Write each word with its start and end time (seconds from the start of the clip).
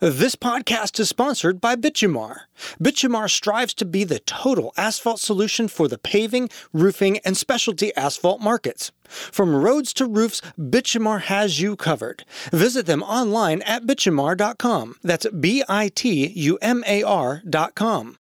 This 0.00 0.36
podcast 0.36 1.00
is 1.00 1.08
sponsored 1.08 1.60
by 1.60 1.74
Bitumar. 1.74 2.42
Bitumar 2.80 3.28
strives 3.28 3.74
to 3.74 3.84
be 3.84 4.04
the 4.04 4.20
total 4.20 4.72
asphalt 4.76 5.18
solution 5.18 5.66
for 5.66 5.88
the 5.88 5.98
paving, 5.98 6.50
roofing, 6.72 7.18
and 7.24 7.36
specialty 7.36 7.92
asphalt 7.96 8.40
markets. 8.40 8.92
From 9.08 9.56
roads 9.56 9.92
to 9.94 10.06
roofs, 10.06 10.40
Bitumar 10.56 11.22
has 11.22 11.60
you 11.60 11.74
covered. 11.74 12.24
Visit 12.52 12.86
them 12.86 13.02
online 13.02 13.60
at 13.62 13.86
bitumar.com. 13.86 14.94
That's 15.02 15.26
B 15.30 15.64
I 15.68 15.88
T 15.88 16.28
U 16.28 16.58
M 16.62 16.84
A 16.86 17.02
R.com. 17.02 18.18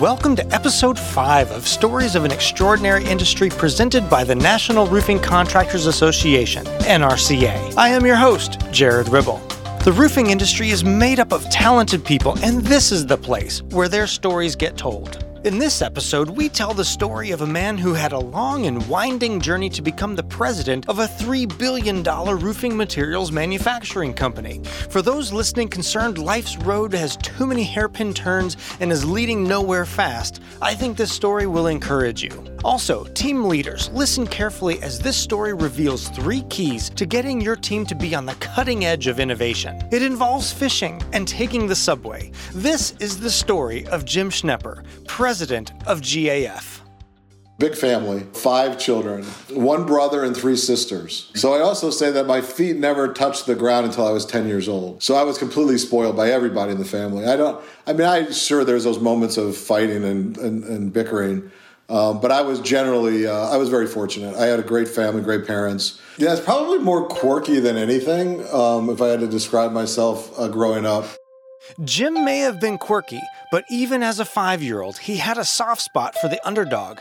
Welcome 0.00 0.36
to 0.36 0.54
episode 0.54 0.98
5 0.98 1.52
of 1.52 1.66
Stories 1.66 2.16
of 2.16 2.26
an 2.26 2.30
Extraordinary 2.30 3.02
Industry 3.06 3.48
presented 3.48 4.10
by 4.10 4.24
the 4.24 4.34
National 4.34 4.86
Roofing 4.86 5.18
Contractors 5.18 5.86
Association, 5.86 6.66
NRCA. 6.80 7.74
I 7.78 7.88
am 7.88 8.04
your 8.04 8.16
host, 8.16 8.60
Jared 8.70 9.08
Ribble. 9.08 9.38
The 9.84 9.94
roofing 9.96 10.26
industry 10.26 10.68
is 10.68 10.84
made 10.84 11.18
up 11.18 11.32
of 11.32 11.48
talented 11.48 12.04
people, 12.04 12.36
and 12.44 12.60
this 12.60 12.92
is 12.92 13.06
the 13.06 13.16
place 13.16 13.62
where 13.70 13.88
their 13.88 14.06
stories 14.06 14.54
get 14.54 14.76
told. 14.76 15.25
In 15.46 15.60
this 15.60 15.80
episode, 15.80 16.30
we 16.30 16.48
tell 16.48 16.74
the 16.74 16.84
story 16.84 17.30
of 17.30 17.40
a 17.40 17.46
man 17.46 17.78
who 17.78 17.94
had 17.94 18.10
a 18.10 18.18
long 18.18 18.66
and 18.66 18.84
winding 18.88 19.40
journey 19.40 19.70
to 19.70 19.80
become 19.80 20.16
the 20.16 20.24
president 20.24 20.88
of 20.88 20.98
a 20.98 21.06
$3 21.06 21.56
billion 21.56 22.02
roofing 22.02 22.76
materials 22.76 23.30
manufacturing 23.30 24.12
company. 24.12 24.60
For 24.90 25.02
those 25.02 25.32
listening 25.32 25.68
concerned, 25.68 26.18
life's 26.18 26.56
road 26.56 26.92
has 26.94 27.16
too 27.18 27.46
many 27.46 27.62
hairpin 27.62 28.12
turns 28.12 28.56
and 28.80 28.90
is 28.90 29.04
leading 29.04 29.44
nowhere 29.44 29.86
fast. 29.86 30.42
I 30.60 30.74
think 30.74 30.96
this 30.96 31.12
story 31.12 31.46
will 31.46 31.68
encourage 31.68 32.24
you. 32.24 32.55
Also, 32.66 33.04
team 33.14 33.44
leaders, 33.44 33.90
listen 33.90 34.26
carefully 34.26 34.82
as 34.82 34.98
this 34.98 35.16
story 35.16 35.54
reveals 35.54 36.08
three 36.08 36.42
keys 36.50 36.90
to 36.90 37.06
getting 37.06 37.40
your 37.40 37.54
team 37.54 37.86
to 37.86 37.94
be 37.94 38.12
on 38.12 38.26
the 38.26 38.34
cutting 38.34 38.84
edge 38.84 39.06
of 39.06 39.20
innovation. 39.20 39.80
It 39.92 40.02
involves 40.02 40.52
fishing 40.52 41.00
and 41.12 41.28
taking 41.28 41.68
the 41.68 41.76
subway. 41.76 42.32
This 42.52 42.96
is 42.98 43.20
the 43.20 43.30
story 43.30 43.86
of 43.86 44.04
Jim 44.04 44.30
Schnepper, 44.30 44.84
president 45.06 45.74
of 45.86 46.00
GAF. 46.00 46.80
Big 47.60 47.76
family, 47.76 48.26
five 48.32 48.80
children, 48.80 49.22
one 49.50 49.86
brother 49.86 50.24
and 50.24 50.36
three 50.36 50.56
sisters. 50.56 51.30
So 51.36 51.54
I 51.54 51.60
also 51.60 51.90
say 51.90 52.10
that 52.10 52.26
my 52.26 52.40
feet 52.40 52.78
never 52.78 53.12
touched 53.12 53.46
the 53.46 53.54
ground 53.54 53.86
until 53.86 54.08
I 54.08 54.10
was 54.10 54.26
10 54.26 54.48
years 54.48 54.68
old. 54.68 55.04
So 55.04 55.14
I 55.14 55.22
was 55.22 55.38
completely 55.38 55.78
spoiled 55.78 56.16
by 56.16 56.30
everybody 56.30 56.72
in 56.72 56.78
the 56.78 56.84
family. 56.84 57.26
I 57.26 57.36
don't, 57.36 57.64
I 57.86 57.92
mean, 57.92 58.08
I'm 58.08 58.32
sure 58.32 58.64
there's 58.64 58.82
those 58.82 58.98
moments 58.98 59.36
of 59.36 59.56
fighting 59.56 60.02
and, 60.02 60.36
and, 60.38 60.64
and 60.64 60.92
bickering. 60.92 61.52
Um, 61.88 62.20
but 62.20 62.32
I 62.32 62.42
was 62.42 62.60
generally, 62.60 63.26
uh, 63.26 63.48
I 63.48 63.56
was 63.56 63.68
very 63.68 63.86
fortunate. 63.86 64.34
I 64.36 64.46
had 64.46 64.58
a 64.58 64.62
great 64.62 64.88
family, 64.88 65.22
great 65.22 65.46
parents. 65.46 66.00
Yeah, 66.18 66.32
it's 66.32 66.44
probably 66.44 66.78
more 66.78 67.06
quirky 67.06 67.60
than 67.60 67.76
anything 67.76 68.44
um, 68.52 68.90
if 68.90 69.00
I 69.00 69.08
had 69.08 69.20
to 69.20 69.28
describe 69.28 69.72
myself 69.72 70.36
uh, 70.38 70.48
growing 70.48 70.84
up. 70.84 71.06
Jim 71.84 72.24
may 72.24 72.38
have 72.38 72.60
been 72.60 72.78
quirky, 72.78 73.20
but 73.52 73.64
even 73.70 74.02
as 74.02 74.18
a 74.18 74.24
five 74.24 74.62
year 74.62 74.80
old, 74.82 74.98
he 74.98 75.16
had 75.16 75.38
a 75.38 75.44
soft 75.44 75.82
spot 75.82 76.16
for 76.20 76.28
the 76.28 76.44
underdog. 76.46 76.98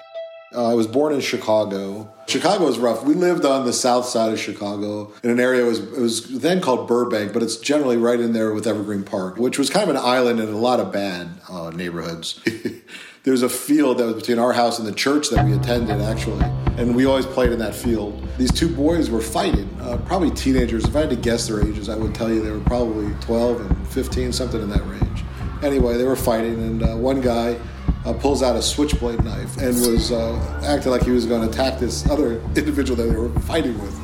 Uh, 0.53 0.71
I 0.71 0.73
was 0.73 0.87
born 0.87 1.13
in 1.13 1.19
Chicago. 1.19 2.11
Chicago 2.27 2.65
was 2.65 2.77
rough. 2.77 3.03
We 3.03 3.13
lived 3.13 3.45
on 3.45 3.65
the 3.65 3.73
south 3.73 4.05
side 4.05 4.31
of 4.31 4.39
Chicago 4.39 5.11
in 5.23 5.29
an 5.29 5.39
area 5.39 5.63
that 5.63 5.67
was 5.67 5.79
it 5.79 5.99
was 5.99 6.39
then 6.39 6.61
called 6.61 6.87
Burbank, 6.87 7.33
but 7.33 7.43
it's 7.43 7.57
generally 7.57 7.97
right 7.97 8.19
in 8.19 8.33
there 8.33 8.53
with 8.53 8.65
Evergreen 8.65 9.03
Park, 9.03 9.37
which 9.37 9.57
was 9.59 9.69
kind 9.69 9.89
of 9.89 9.95
an 9.95 10.01
island 10.01 10.39
in 10.39 10.47
a 10.47 10.57
lot 10.57 10.79
of 10.79 10.91
bad 10.91 11.29
uh, 11.49 11.71
neighborhoods. 11.71 12.39
There's 13.25 13.41
a 13.41 13.49
field 13.49 13.97
that 13.97 14.05
was 14.05 14.13
between 14.13 14.37
our 14.37 14.53
house 14.53 14.77
and 14.77 14.87
the 14.87 14.91
church 14.91 15.29
that 15.31 15.43
we 15.43 15.53
attended, 15.53 15.99
actually, 15.99 16.45
and 16.77 16.95
we 16.95 17.05
always 17.05 17.25
played 17.25 17.51
in 17.51 17.57
that 17.57 17.73
field. 17.73 18.23
These 18.37 18.51
two 18.51 18.69
boys 18.69 19.09
were 19.09 19.19
fighting, 19.19 19.67
uh, 19.81 19.97
probably 20.05 20.29
teenagers. 20.29 20.85
If 20.85 20.95
I 20.95 20.99
had 20.99 21.09
to 21.09 21.15
guess 21.15 21.47
their 21.47 21.67
ages, 21.67 21.89
I 21.89 21.95
would 21.95 22.13
tell 22.13 22.31
you 22.31 22.43
they 22.43 22.51
were 22.51 22.59
probably 22.59 23.11
12 23.21 23.61
and 23.61 23.87
15, 23.87 24.31
something 24.31 24.61
in 24.61 24.69
that 24.69 24.85
range. 24.85 25.23
Anyway, 25.63 25.97
they 25.97 26.03
were 26.03 26.15
fighting, 26.15 26.53
and 26.53 26.83
uh, 26.83 26.95
one 26.97 27.19
guy 27.19 27.57
uh, 28.05 28.13
pulls 28.13 28.43
out 28.43 28.55
a 28.55 28.61
switchblade 28.61 29.23
knife 29.23 29.57
and 29.57 29.75
was 29.91 30.11
uh, 30.11 30.61
acting 30.63 30.91
like 30.91 31.01
he 31.01 31.09
was 31.09 31.25
going 31.25 31.41
to 31.41 31.49
attack 31.49 31.79
this 31.79 32.07
other 32.11 32.39
individual 32.55 32.95
that 32.95 33.11
they 33.11 33.17
were 33.17 33.29
fighting 33.39 33.81
with. 33.81 33.99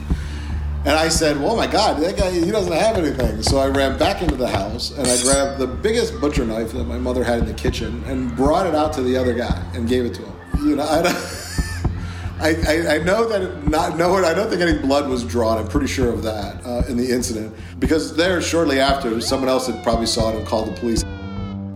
And 0.84 0.96
I 0.96 1.10
said, 1.10 1.38
well, 1.38 1.52
oh 1.52 1.56
my 1.56 1.68
God, 1.68 2.02
that 2.02 2.18
guy, 2.18 2.32
he 2.32 2.50
doesn't 2.50 2.74
have 2.74 2.98
anything. 2.98 3.44
So 3.44 3.60
I 3.60 3.68
ran 3.68 4.00
back 4.00 4.24
into 4.24 4.36
the 4.36 4.48
house 4.48 4.90
and 4.90 5.08
I 5.08 5.22
grabbed 5.22 5.60
the 5.60 5.68
biggest 5.68 6.20
butcher 6.20 6.44
knife 6.44 6.72
that 6.72 6.86
my 6.86 6.98
mother 6.98 7.24
had 7.24 7.38
in 7.38 7.46
the 7.46 7.54
kitchen 7.54 8.04
and 8.08 8.36
brought 8.36 8.66
it 8.66 8.74
out 8.74 8.92
to 8.94 9.04
the 9.04 9.16
other 9.16 9.36
guy 9.36 9.64
and 9.76 9.88
gave 9.88 10.06
it 10.06 10.16
to 10.16 10.24
him. 10.24 10.68
You 10.68 10.76
know, 10.78 10.84
I, 12.42 12.56
I, 12.68 12.96
I, 12.96 12.98
know 13.04 13.30
that 13.30 13.68
not 13.68 13.96
no, 13.96 14.16
I 14.16 14.34
don't 14.34 14.50
think 14.50 14.62
any 14.62 14.80
blood 14.80 15.08
was 15.08 15.24
drawn. 15.24 15.60
I'm 15.60 15.68
pretty 15.68 15.86
sure 15.86 16.12
of 16.12 16.24
that 16.24 16.66
uh, 16.66 16.82
in 16.90 16.98
the 16.98 17.12
incident 17.12 17.56
because 17.78 18.16
there 18.16 18.42
shortly 18.42 18.80
after, 18.80 19.22
someone 19.22 19.50
else 19.50 19.68
had 19.68 19.84
probably 19.84 20.08
saw 20.08 20.32
it 20.32 20.38
and 20.38 20.48
called 20.48 20.68
the 20.70 20.80
police. 20.80 21.04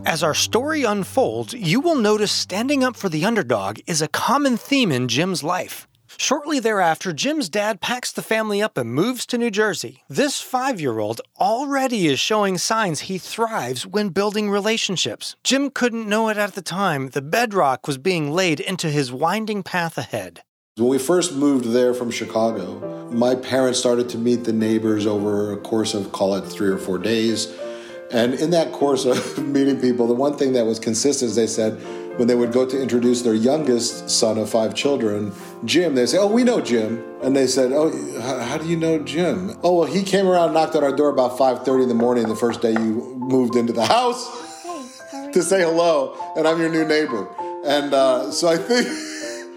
As 0.07 0.23
our 0.23 0.33
story 0.33 0.83
unfolds, 0.83 1.53
you 1.53 1.79
will 1.79 1.95
notice 1.95 2.31
standing 2.31 2.83
up 2.83 2.95
for 2.95 3.09
the 3.09 3.23
underdog 3.23 3.77
is 3.85 4.01
a 4.01 4.07
common 4.07 4.57
theme 4.57 4.91
in 4.91 5.07
Jim's 5.07 5.43
life. 5.43 5.87
Shortly 6.17 6.59
thereafter, 6.59 7.13
Jim's 7.13 7.49
dad 7.49 7.81
packs 7.81 8.11
the 8.11 8.21
family 8.21 8.61
up 8.61 8.77
and 8.77 8.93
moves 8.93 9.25
to 9.27 9.37
New 9.37 9.51
Jersey. 9.51 10.03
This 10.07 10.41
five 10.41 10.79
year 10.79 10.99
old 10.99 11.21
already 11.39 12.07
is 12.07 12.19
showing 12.19 12.57
signs 12.57 13.01
he 13.01 13.17
thrives 13.17 13.85
when 13.85 14.09
building 14.09 14.49
relationships. 14.49 15.35
Jim 15.43 15.69
couldn't 15.69 16.07
know 16.07 16.29
it 16.29 16.37
at 16.37 16.53
the 16.53 16.61
time, 16.61 17.09
the 17.09 17.21
bedrock 17.21 17.87
was 17.87 17.97
being 17.97 18.31
laid 18.31 18.59
into 18.59 18.89
his 18.89 19.11
winding 19.11 19.63
path 19.63 19.97
ahead. 19.97 20.41
When 20.77 20.89
we 20.89 20.99
first 20.99 21.33
moved 21.33 21.71
there 21.71 21.93
from 21.93 22.11
Chicago, 22.11 23.09
my 23.09 23.35
parents 23.35 23.79
started 23.79 24.09
to 24.09 24.17
meet 24.17 24.43
the 24.43 24.53
neighbors 24.53 25.05
over 25.05 25.53
a 25.53 25.57
course 25.57 25.93
of, 25.93 26.11
call 26.11 26.35
it 26.35 26.41
three 26.41 26.69
or 26.69 26.77
four 26.77 26.97
days. 26.97 27.53
And 28.11 28.33
in 28.33 28.51
that 28.51 28.71
course 28.71 29.05
of 29.05 29.37
meeting 29.47 29.79
people, 29.79 30.07
the 30.07 30.13
one 30.13 30.37
thing 30.37 30.53
that 30.53 30.65
was 30.65 30.79
consistent 30.79 31.29
is 31.29 31.35
they 31.35 31.47
said, 31.47 31.79
when 32.17 32.27
they 32.27 32.35
would 32.35 32.51
go 32.51 32.65
to 32.65 32.81
introduce 32.81 33.21
their 33.21 33.33
youngest 33.33 34.09
son 34.09 34.37
of 34.37 34.49
five 34.49 34.73
children, 34.73 35.33
Jim, 35.65 35.95
they 35.95 36.05
say, 36.05 36.17
"Oh, 36.17 36.27
we 36.27 36.43
know 36.43 36.61
Jim," 36.61 37.03
and 37.21 37.35
they 37.35 37.47
said, 37.47 37.71
"Oh, 37.71 37.89
how 38.21 38.57
do 38.57 38.67
you 38.67 38.77
know 38.77 38.99
Jim?" 38.99 39.57
Oh, 39.63 39.79
well, 39.79 39.87
he 39.87 40.03
came 40.03 40.27
around, 40.27 40.53
knocked 40.53 40.75
on 40.75 40.83
our 40.83 40.95
door 40.95 41.09
about 41.09 41.37
five 41.37 41.65
thirty 41.65 41.83
in 41.83 41.89
the 41.89 41.95
morning 41.95 42.27
the 42.27 42.35
first 42.35 42.61
day 42.61 42.71
you 42.71 43.15
moved 43.17 43.55
into 43.55 43.73
the 43.73 43.85
house 43.85 44.25
to 45.33 45.41
say 45.43 45.61
hello, 45.61 46.15
and 46.35 46.47
I'm 46.47 46.59
your 46.59 46.69
new 46.69 46.85
neighbor. 46.85 47.27
And 47.65 47.93
uh, 47.93 48.31
so 48.31 48.47
I 48.47 48.57
think 48.57 48.87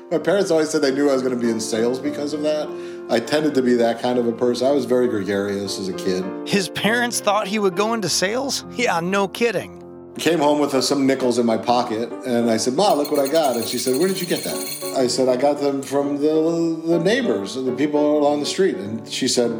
my 0.10 0.18
parents 0.18 0.50
always 0.50 0.70
said 0.70 0.82
they 0.82 0.94
knew 0.94 1.10
I 1.10 1.12
was 1.12 1.22
going 1.22 1.34
to 1.34 1.40
be 1.40 1.50
in 1.50 1.60
sales 1.60 2.00
because 2.00 2.32
of 2.32 2.42
that. 2.42 2.68
I 3.10 3.20
tended 3.20 3.54
to 3.54 3.62
be 3.62 3.74
that 3.74 4.02
kind 4.02 4.18
of 4.18 4.26
a 4.26 4.32
person. 4.32 4.66
I 4.66 4.72
was 4.72 4.84
very 4.84 5.08
gregarious 5.08 5.78
as 5.78 5.88
a 5.88 5.94
kid. 5.94 6.24
His 6.46 6.68
parents 6.68 7.20
thought 7.20 7.46
he 7.46 7.58
would 7.58 7.74
go 7.74 7.94
into 7.94 8.08
sales? 8.08 8.64
Yeah, 8.72 9.00
no 9.00 9.28
kidding. 9.28 9.77
Came 10.18 10.40
home 10.40 10.58
with 10.58 10.74
uh, 10.74 10.80
some 10.80 11.06
nickels 11.06 11.38
in 11.38 11.46
my 11.46 11.56
pocket, 11.56 12.10
and 12.26 12.50
I 12.50 12.56
said, 12.56 12.74
"Ma, 12.74 12.92
look 12.92 13.12
what 13.12 13.20
I 13.20 13.30
got." 13.30 13.54
And 13.54 13.64
she 13.64 13.78
said, 13.78 13.98
"Where 13.98 14.08
did 14.08 14.20
you 14.20 14.26
get 14.26 14.42
that?" 14.42 14.94
I 14.96 15.06
said, 15.06 15.28
"I 15.28 15.36
got 15.36 15.60
them 15.60 15.80
from 15.80 16.20
the 16.20 16.82
the 16.84 16.98
neighbors, 16.98 17.54
the 17.54 17.72
people 17.72 18.18
along 18.18 18.40
the 18.40 18.46
street." 18.46 18.76
And 18.76 19.08
she 19.08 19.28
said, 19.28 19.50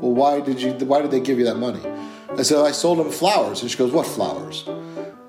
"Well, 0.00 0.12
why 0.12 0.40
did 0.40 0.60
you? 0.62 0.72
Why 0.86 1.02
did 1.02 1.10
they 1.10 1.20
give 1.20 1.38
you 1.38 1.44
that 1.44 1.56
money?" 1.56 1.82
I 2.38 2.42
said, 2.42 2.64
"I 2.64 2.72
sold 2.72 2.98
them 2.98 3.10
flowers." 3.10 3.60
And 3.60 3.70
she 3.70 3.76
goes, 3.76 3.92
"What 3.92 4.06
flowers?" 4.06 4.64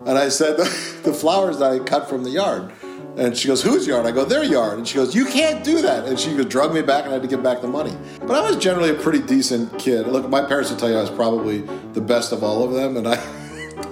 And 0.06 0.18
I 0.18 0.30
said, 0.30 0.58
"The 1.04 1.14
flowers 1.14 1.60
that 1.60 1.72
I 1.72 1.80
cut 1.80 2.08
from 2.08 2.24
the 2.24 2.32
yard." 2.32 2.72
And 3.18 3.38
she 3.38 3.50
goes, 3.50 3.62
Whose 3.62 3.86
yard? 3.86 4.06
I 4.06 4.12
go, 4.12 4.24
Their 4.24 4.44
yard. 4.44 4.78
And 4.78 4.88
she 4.88 4.96
goes, 4.96 5.14
You 5.14 5.26
can't 5.26 5.66
do 5.66 5.82
that. 5.82 6.06
And 6.06 6.18
she 6.18 6.42
drug 6.46 6.74
me 6.74 6.82
back 6.82 7.04
and 7.04 7.12
I 7.12 7.16
had 7.16 7.22
to 7.24 7.28
give 7.28 7.44
back 7.44 7.60
the 7.62 7.68
money. 7.68 7.94
But 8.22 8.32
I 8.32 8.42
was 8.42 8.56
generally 8.56 8.90
a 8.90 8.94
pretty 8.94 9.22
decent 9.22 9.78
kid. 9.78 10.08
Look, 10.08 10.30
my 10.30 10.42
parents 10.42 10.70
would 10.70 10.80
tell 10.80 10.90
you 10.90 10.96
I 10.96 11.02
was 11.02 11.10
probably 11.10 11.60
the 11.92 12.00
best 12.00 12.32
of 12.32 12.42
all 12.42 12.64
of 12.64 12.72
them. 12.72 12.96
And 12.96 13.10
I, 13.10 13.16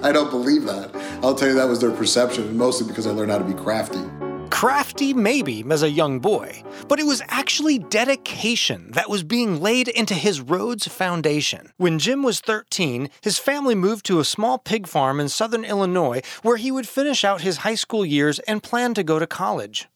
I 0.02 0.12
don't 0.12 0.30
believe 0.30 0.64
that. 0.64 0.90
I'll 1.22 1.34
tell 1.34 1.48
you 1.48 1.54
that 1.54 1.68
was 1.68 1.80
their 1.80 1.90
perception, 1.90 2.56
mostly 2.56 2.86
because 2.86 3.06
I 3.06 3.10
learned 3.10 3.30
how 3.30 3.38
to 3.38 3.44
be 3.44 3.54
crafty. 3.54 4.00
Crafty, 4.50 5.14
maybe, 5.14 5.62
as 5.70 5.82
a 5.82 5.90
young 5.90 6.20
boy, 6.20 6.64
but 6.88 6.98
it 6.98 7.06
was 7.06 7.22
actually 7.28 7.78
dedication 7.78 8.90
that 8.92 9.08
was 9.08 9.22
being 9.22 9.60
laid 9.60 9.88
into 9.88 10.14
his 10.14 10.40
road's 10.40 10.88
foundation. 10.88 11.72
When 11.76 11.98
Jim 11.98 12.22
was 12.22 12.40
13, 12.40 13.10
his 13.20 13.38
family 13.38 13.74
moved 13.74 14.06
to 14.06 14.20
a 14.20 14.24
small 14.24 14.58
pig 14.58 14.86
farm 14.86 15.20
in 15.20 15.28
southern 15.28 15.64
Illinois 15.64 16.22
where 16.42 16.56
he 16.56 16.70
would 16.70 16.88
finish 16.88 17.24
out 17.24 17.42
his 17.42 17.58
high 17.58 17.74
school 17.74 18.04
years 18.04 18.38
and 18.40 18.62
plan 18.62 18.94
to 18.94 19.04
go 19.04 19.18
to 19.18 19.26
college. 19.26 19.86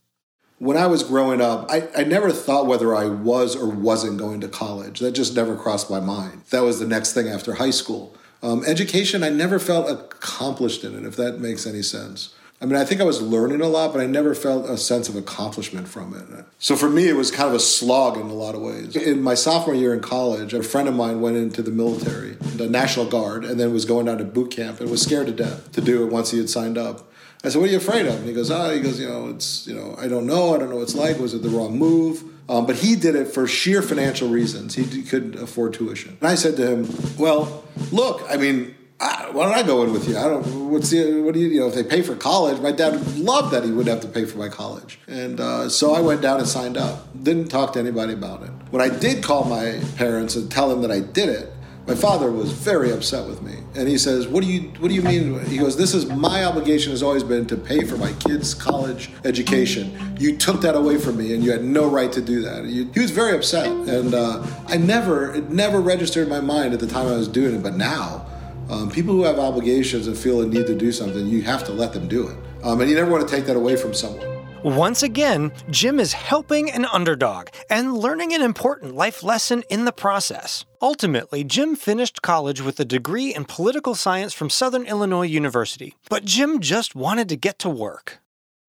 When 0.59 0.77
I 0.77 0.87
was 0.87 1.03
growing 1.03 1.41
up, 1.41 1.67
I, 1.71 1.89
I 1.97 2.05
never 2.05 2.31
thought 2.31 2.67
whether 2.67 2.95
I 2.95 3.07
was 3.07 3.57
or 3.57 3.69
wasn't 3.69 4.19
going 4.19 4.41
to 4.43 4.49
college. 4.49 5.01
That 5.01 5.13
just 5.13 5.35
never 5.35 5.57
crossed 5.57 5.91
my 5.91 6.01
mind. 6.01 6.43
That 6.51 6.63
was 6.63 6.79
the 6.79 6.87
next 6.87 7.13
thing 7.13 7.29
after 7.29 7.55
high 7.55 7.71
school. 7.71 8.15
Um, 8.45 8.63
education, 8.67 9.23
I 9.23 9.31
never 9.31 9.59
felt 9.59 9.91
accomplished 9.91 10.85
in 10.85 10.95
it, 10.95 11.07
if 11.07 11.17
that 11.17 11.41
makes 11.41 11.67
any 11.67 11.81
sense. 11.81 12.35
I 12.61 12.67
mean, 12.67 12.77
I 12.77 12.85
think 12.85 13.01
I 13.01 13.05
was 13.05 13.23
learning 13.23 13.63
a 13.63 13.69
lot, 13.69 13.93
but 13.93 14.03
I 14.03 14.07
never 14.07 14.35
felt 14.35 14.69
a 14.69 14.77
sense 14.77 15.09
of 15.09 15.17
accomplishment 15.17 15.89
from 15.89 16.15
it. 16.15 16.45
So 16.59 16.77
for 16.77 16.91
me, 16.91 17.09
it 17.09 17.17
was 17.17 17.31
kind 17.31 17.49
of 17.49 17.55
a 17.55 17.61
slog 17.61 18.19
in 18.19 18.27
a 18.27 18.35
lot 18.35 18.55
of 18.55 18.61
ways. 18.61 18.97
In 18.97 19.23
my 19.23 19.35
sophomore 19.35 19.75
year 19.75 19.95
in 19.95 20.01
college, 20.01 20.53
a 20.53 20.63
friend 20.63 20.89
of 20.89 20.95
mine 20.95 21.23
went 21.23 21.37
into 21.37 21.63
the 21.63 21.71
military, 21.71 22.33
the 22.57 22.69
National 22.69 23.07
Guard, 23.07 23.47
and 23.47 23.59
then 23.59 23.73
was 23.73 23.87
going 23.87 24.07
down 24.07 24.19
to 24.19 24.25
boot 24.25 24.51
camp 24.51 24.81
and 24.81 24.91
was 24.91 25.01
scared 25.01 25.27
to 25.27 25.33
death 25.33 25.73
to 25.73 25.81
do 25.81 26.05
it 26.07 26.13
once 26.13 26.31
he 26.31 26.39
had 26.39 26.51
signed 26.51 26.77
up. 26.77 27.11
I 27.43 27.49
said, 27.49 27.61
"What 27.61 27.69
are 27.69 27.73
you 27.73 27.79
afraid 27.79 28.07
of?" 28.07 28.17
And 28.17 28.27
he 28.27 28.35
goes, 28.35 28.51
"Ah," 28.51 28.71
he 28.71 28.81
goes, 28.81 29.01
"You 29.01 29.09
know, 29.09 29.29
it's 29.29 29.67
you 29.67 29.75
know, 29.75 29.95
I 29.99 30.07
don't 30.07 30.27
know. 30.27 30.55
I 30.55 30.59
don't 30.59 30.69
know 30.69 30.77
what 30.77 30.83
it's 30.83 30.95
like. 30.95 31.19
Was 31.19 31.35
it 31.35 31.43
the 31.43 31.49
wrong 31.49 31.79
move?" 31.79 32.25
Um, 32.49 32.67
but 32.67 32.77
he 32.77 32.95
did 32.97 33.15
it 33.15 33.29
for 33.29 33.47
sheer 33.47 33.81
financial 33.83 34.29
reasons. 34.29 34.75
He 34.75 35.03
couldn't 35.03 35.37
afford 35.37 35.75
tuition. 35.75 36.17
And 36.21 36.29
I 36.29 36.35
said 36.35 36.57
to 36.57 36.67
him, 36.67 36.89
"Well, 37.19 37.65
look, 37.93 38.23
I 38.29 38.37
mean." 38.37 38.75
I, 39.01 39.29
why 39.33 39.45
don't 39.45 39.55
I 39.55 39.65
go 39.65 39.83
in 39.83 39.93
with 39.93 40.09
you? 40.09 40.17
I 40.17 40.29
don't. 40.29 40.71
What's 40.71 40.91
the? 40.91 41.21
What 41.21 41.35
do 41.35 41.41
you? 41.41 41.49
You 41.49 41.61
know, 41.61 41.67
if 41.67 41.75
they 41.75 41.83
pay 41.83 42.01
for 42.01 42.15
college, 42.15 42.61
my 42.61 42.71
dad 42.71 43.19
loved 43.19 43.53
that 43.53 43.65
he 43.65 43.73
wouldn't 43.73 43.89
have 43.89 44.01
to 44.03 44.09
pay 44.09 44.25
for 44.25 44.39
my 44.39 44.49
college, 44.49 45.01
and 45.09 45.41
uh, 45.41 45.69
so 45.69 45.95
I 45.95 46.01
went 46.01 46.23
down 46.23 46.39
and 46.39 46.49
signed 46.49 46.77
up. 46.77 47.09
Didn't 47.21 47.49
talk 47.49 47.73
to 47.73 47.81
anybody 47.81 48.13
about 48.13 48.45
it. 48.45 48.51
When 48.71 48.81
I 48.81 48.89
did 48.89 49.23
call 49.23 49.45
my 49.45 49.81
parents 49.97 50.37
and 50.37 50.51
tell 50.51 50.69
them 50.69 50.81
that 50.83 50.93
I 50.93 51.01
did 51.01 51.29
it, 51.29 51.53
my 51.87 51.95
father 51.95 52.31
was 52.31 52.51
very 52.51 52.93
upset 52.93 53.29
with 53.29 53.43
me, 53.43 53.59
and 53.75 53.89
he 53.89 53.99
says, 53.99 54.27
"What 54.27 54.43
do 54.43 54.51
you 54.51 54.73
What 54.79 54.89
do 54.89 54.95
you 54.95 55.03
mean?" 55.03 55.45
He 55.47 55.59
goes, 55.59 55.77
"This 55.77 55.95
is 55.95 56.07
my 56.07 56.45
obligation. 56.45 56.93
Has 56.93 57.03
always 57.03 57.23
been 57.23 57.47
to 57.47 57.57
pay 57.57 57.85
for 57.85 57.97
my 57.97 58.13
kids' 58.15 58.55
college 58.55 59.11
education. 59.25 60.17
You 60.19 60.37
took 60.37 60.61
that 60.63 60.75
away 60.75 60.97
from 60.97 61.19
me, 61.19 61.35
and 61.35 61.45
you 61.45 61.51
had 61.53 61.65
no 61.65 61.89
right 61.89 62.13
to 62.13 62.21
do 62.21 62.41
that." 62.43 62.65
he 62.65 63.01
was 63.01 63.11
very 63.11 63.37
upset, 63.37 63.67
and 63.67 64.15
uh, 64.15 64.43
I 64.67 64.77
never, 64.77 65.35
it 65.35 65.51
never 65.51 65.81
registered 65.81 66.25
in 66.25 66.31
my 66.31 66.41
mind 66.41 66.73
at 66.73 66.81
the 66.81 66.87
time 66.87 67.07
I 67.07 67.13
was 67.13 67.29
doing 67.29 67.55
it, 67.57 67.63
but 67.63 67.77
now 67.77 68.27
um, 68.71 68.91
people 68.91 69.15
who 69.15 69.25
have 69.25 69.39
obligations 69.39 70.07
and 70.07 70.17
feel 70.17 70.41
a 70.41 70.47
need 70.47 70.67
to 70.67 70.75
do 70.75 70.91
something, 70.91 71.27
you 71.27 71.43
have 71.43 71.65
to 71.65 71.73
let 71.73 71.93
them 71.93 72.09
do 72.09 72.29
it. 72.29 72.37
Um, 72.63 72.81
and 72.81 72.89
you 72.89 72.97
never 72.97 73.11
want 73.11 73.29
to 73.29 73.35
take 73.35 73.45
that 73.47 73.57
away 73.57 73.77
from 73.77 73.93
someone. 73.93 74.34
Once 74.65 75.03
again, 75.03 75.53
Jim 75.69 76.01
is 76.01 76.15
helping 76.15 76.71
an 76.71 76.87
underdog 76.87 77.49
and 77.69 77.99
learning 77.99 78.33
an 78.33 78.41
important 78.41 78.95
life 78.95 79.23
lesson 79.23 79.63
in 79.69 79.85
the 79.85 79.93
process. 79.93 80.65
Ultimately, 80.81 81.45
Jim 81.45 81.77
finished 81.77 82.23
college 82.23 82.63
with 82.63 82.81
a 82.81 82.85
degree 82.87 83.35
in 83.35 83.45
political 83.45 83.95
science 83.95 84.33
from 84.33 84.49
Southern 84.49 84.87
Illinois 84.87 85.27
University, 85.27 85.95
but 86.09 86.25
Jim 86.25 86.61
just 86.61 86.95
wanted 86.95 87.29
to 87.29 87.37
get 87.37 87.59
to 87.59 87.69
work. 87.69 88.21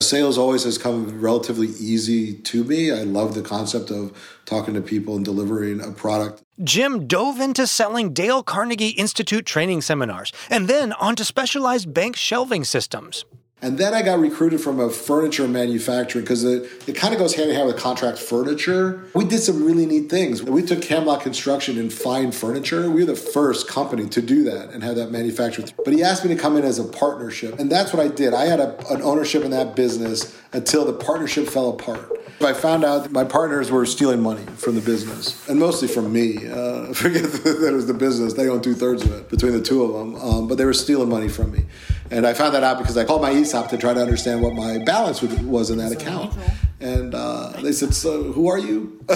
Sales 0.02 0.38
always 0.38 0.66
has 0.66 0.78
come 0.78 1.22
relatively 1.22 1.68
easy 1.68 2.34
to 2.34 2.66
me. 2.66 2.92
I 2.92 3.04
love 3.04 3.34
the 3.34 3.42
concept 3.42 3.90
of 3.90 4.12
talking 4.44 4.74
to 4.74 4.82
people 4.82 5.16
and 5.16 5.24
delivering 5.24 5.80
a 5.80 5.92
product. 5.92 6.44
Jim 6.62 7.08
dove 7.08 7.40
into 7.40 7.66
selling 7.66 8.12
Dale 8.12 8.44
Carnegie 8.44 8.90
Institute 8.90 9.46
training 9.46 9.82
seminars 9.82 10.34
and 10.50 10.68
then 10.68 10.92
onto 10.92 11.24
specialized 11.24 11.94
bank 11.94 12.18
shelving 12.18 12.66
systems. 12.66 13.24
And 13.66 13.80
then 13.80 13.96
I 13.96 14.04
got 14.04 14.20
recruited 14.20 14.62
from 14.62 14.80
a 14.80 14.92
furniture 14.92 15.48
manufacturer 15.48 16.22
because 16.22 16.44
it, 16.44 16.70
it 16.88 16.94
kind 16.94 17.16
of 17.16 17.20
goes 17.20 17.34
hand 17.34 17.50
in 17.50 17.56
hand 17.56 17.66
with 17.66 17.78
contract 17.78 18.20
furniture. 18.20 19.06
We 19.16 19.26
did 19.26 19.40
some 19.40 19.66
really 19.66 19.88
neat 19.88 20.08
things. 20.08 20.44
We 20.44 20.62
took 20.62 20.84
Camelot 20.84 21.22
Construction 21.22 21.80
and 21.80 21.92
fine 21.92 22.32
furniture. 22.32 22.92
We 22.92 23.02
were 23.04 23.08
the 23.08 23.16
first 23.16 23.68
company 23.68 24.08
to 24.10 24.22
do 24.22 24.44
that 24.44 24.70
and 24.70 24.84
have 24.84 24.98
that 24.98 25.10
manufactured. 25.10 25.74
But 25.84 25.96
he 25.96 26.04
asked 26.04 26.24
me 26.24 26.36
to 26.36 26.40
come 26.40 26.58
in 26.58 26.64
as 26.64 26.78
a 26.78 26.84
partnership. 26.84 27.58
And 27.58 27.72
that's 27.72 27.92
what 27.92 28.06
I 28.06 28.08
did. 28.08 28.36
I 28.36 28.46
had 28.46 28.60
a, 28.60 28.78
an 28.94 29.02
ownership 29.02 29.44
in 29.44 29.50
that 29.50 29.76
business 29.76 30.40
until 30.54 30.86
the 30.86 30.94
partnership 30.94 31.48
fell 31.48 31.70
apart. 31.70 32.12
I 32.42 32.54
found 32.54 32.84
out 32.84 33.04
that 33.04 33.12
my 33.12 33.24
partners 33.24 33.72
were 33.72 33.86
stealing 33.86 34.22
money 34.22 34.46
from 34.58 34.76
the 34.76 34.82
business, 34.82 35.48
and 35.48 35.58
mostly 35.58 35.88
from 35.88 36.12
me. 36.12 36.48
Uh, 36.48 36.94
forget 36.94 37.24
that 37.24 37.68
it 37.70 37.74
was 37.74 37.88
the 37.88 37.94
business; 37.94 38.34
they 38.34 38.50
own 38.50 38.62
two 38.62 38.74
thirds 38.74 39.04
of 39.04 39.14
it 39.14 39.30
between 39.30 39.54
the 39.54 39.62
two 39.62 39.84
of 39.84 39.94
them. 39.94 40.16
Um, 40.22 40.48
but 40.48 40.58
they 40.58 40.66
were 40.66 40.74
stealing 40.74 41.10
money 41.10 41.30
from 41.30 41.52
me, 41.52 41.66
and 42.12 42.26
I 42.26 42.34
found 42.34 42.54
that 42.54 42.64
out 42.64 42.78
because 42.78 42.98
I 42.98 43.04
called 43.04 43.22
my 43.22 43.32
ESOP 43.32 43.70
to 43.70 43.78
try 43.78 43.94
to 43.94 44.02
understand 44.02 44.42
what 44.42 44.54
my 44.54 44.78
balance 44.80 45.22
was 45.22 45.70
in 45.70 45.78
that 45.80 45.92
account. 45.92 46.36
And 46.80 47.16
uh, 47.16 47.54
they 47.62 47.72
said, 47.72 47.94
"So, 47.94 48.32
who 48.32 48.48
are 48.48 48.60
you?" 48.60 49.04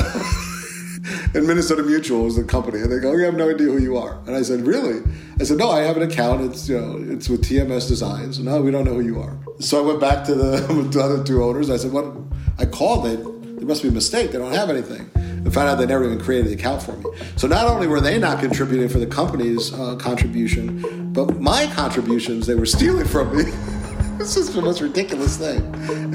and 1.34 1.46
Minnesota 1.48 1.84
Mutual 1.84 2.24
was 2.24 2.36
the 2.36 2.44
company, 2.44 2.80
and 2.82 2.92
they 2.92 3.00
go, 3.00 3.14
"We 3.14 3.24
have 3.24 3.36
no 3.36 3.50
idea 3.50 3.68
who 3.68 3.80
you 3.80 3.98
are." 3.98 4.20
And 4.26 4.36
I 4.36 4.42
said, 4.42 4.62
"Really?" 4.62 5.02
I 5.40 5.44
said, 5.44 5.58
"No, 5.58 5.70
I 5.70 5.82
have 5.82 5.98
an 5.98 6.04
account. 6.04 6.42
It's 6.50 6.68
you 6.68 6.80
know, 6.80 7.14
it's 7.14 7.30
with 7.30 7.44
TMS 7.44 7.88
Designs. 7.88 8.40
No, 8.40 8.62
we 8.62 8.72
don't 8.72 8.86
know 8.86 8.94
who 8.94 9.02
you 9.02 9.22
are." 9.22 9.38
So 9.60 9.84
I 9.84 9.86
went 9.86 10.00
back 10.00 10.26
to 10.26 10.36
the, 10.36 10.90
the 10.92 11.02
other 11.02 11.24
two 11.24 11.44
owners. 11.44 11.70
I 11.70 11.78
said, 11.78 11.92
"What?" 11.92 12.06
I 12.58 12.66
called 12.66 13.06
it. 13.06 13.24
There 13.58 13.68
must 13.68 13.84
be 13.84 13.90
a 13.90 13.92
mistake. 13.92 14.32
They 14.32 14.38
don't 14.38 14.54
have 14.54 14.70
anything. 14.70 15.10
And 15.16 15.54
found 15.54 15.70
out 15.70 15.76
they 15.76 15.86
never 15.86 16.04
even 16.04 16.20
created 16.20 16.48
the 16.48 16.54
account 16.54 16.82
for 16.82 16.94
me. 16.94 17.06
So 17.38 17.48
not 17.48 17.68
only 17.68 17.88
were 17.88 18.02
they 18.02 18.18
not 18.18 18.42
contributing 18.42 18.90
for 18.90 19.00
the 19.00 19.08
company's 19.08 19.74
uh, 19.74 19.96
contribution, 19.96 21.09
but 21.26 21.40
my 21.40 21.68
contributions 21.68 22.48
they 22.48 22.56
were 22.56 22.66
stealing 22.66 23.06
from 23.06 23.36
me. 23.36 23.44
this 24.18 24.38
is 24.38 24.54
the 24.54 24.62
most 24.62 24.82
ridiculous 24.82 25.38
thing. 25.38 25.62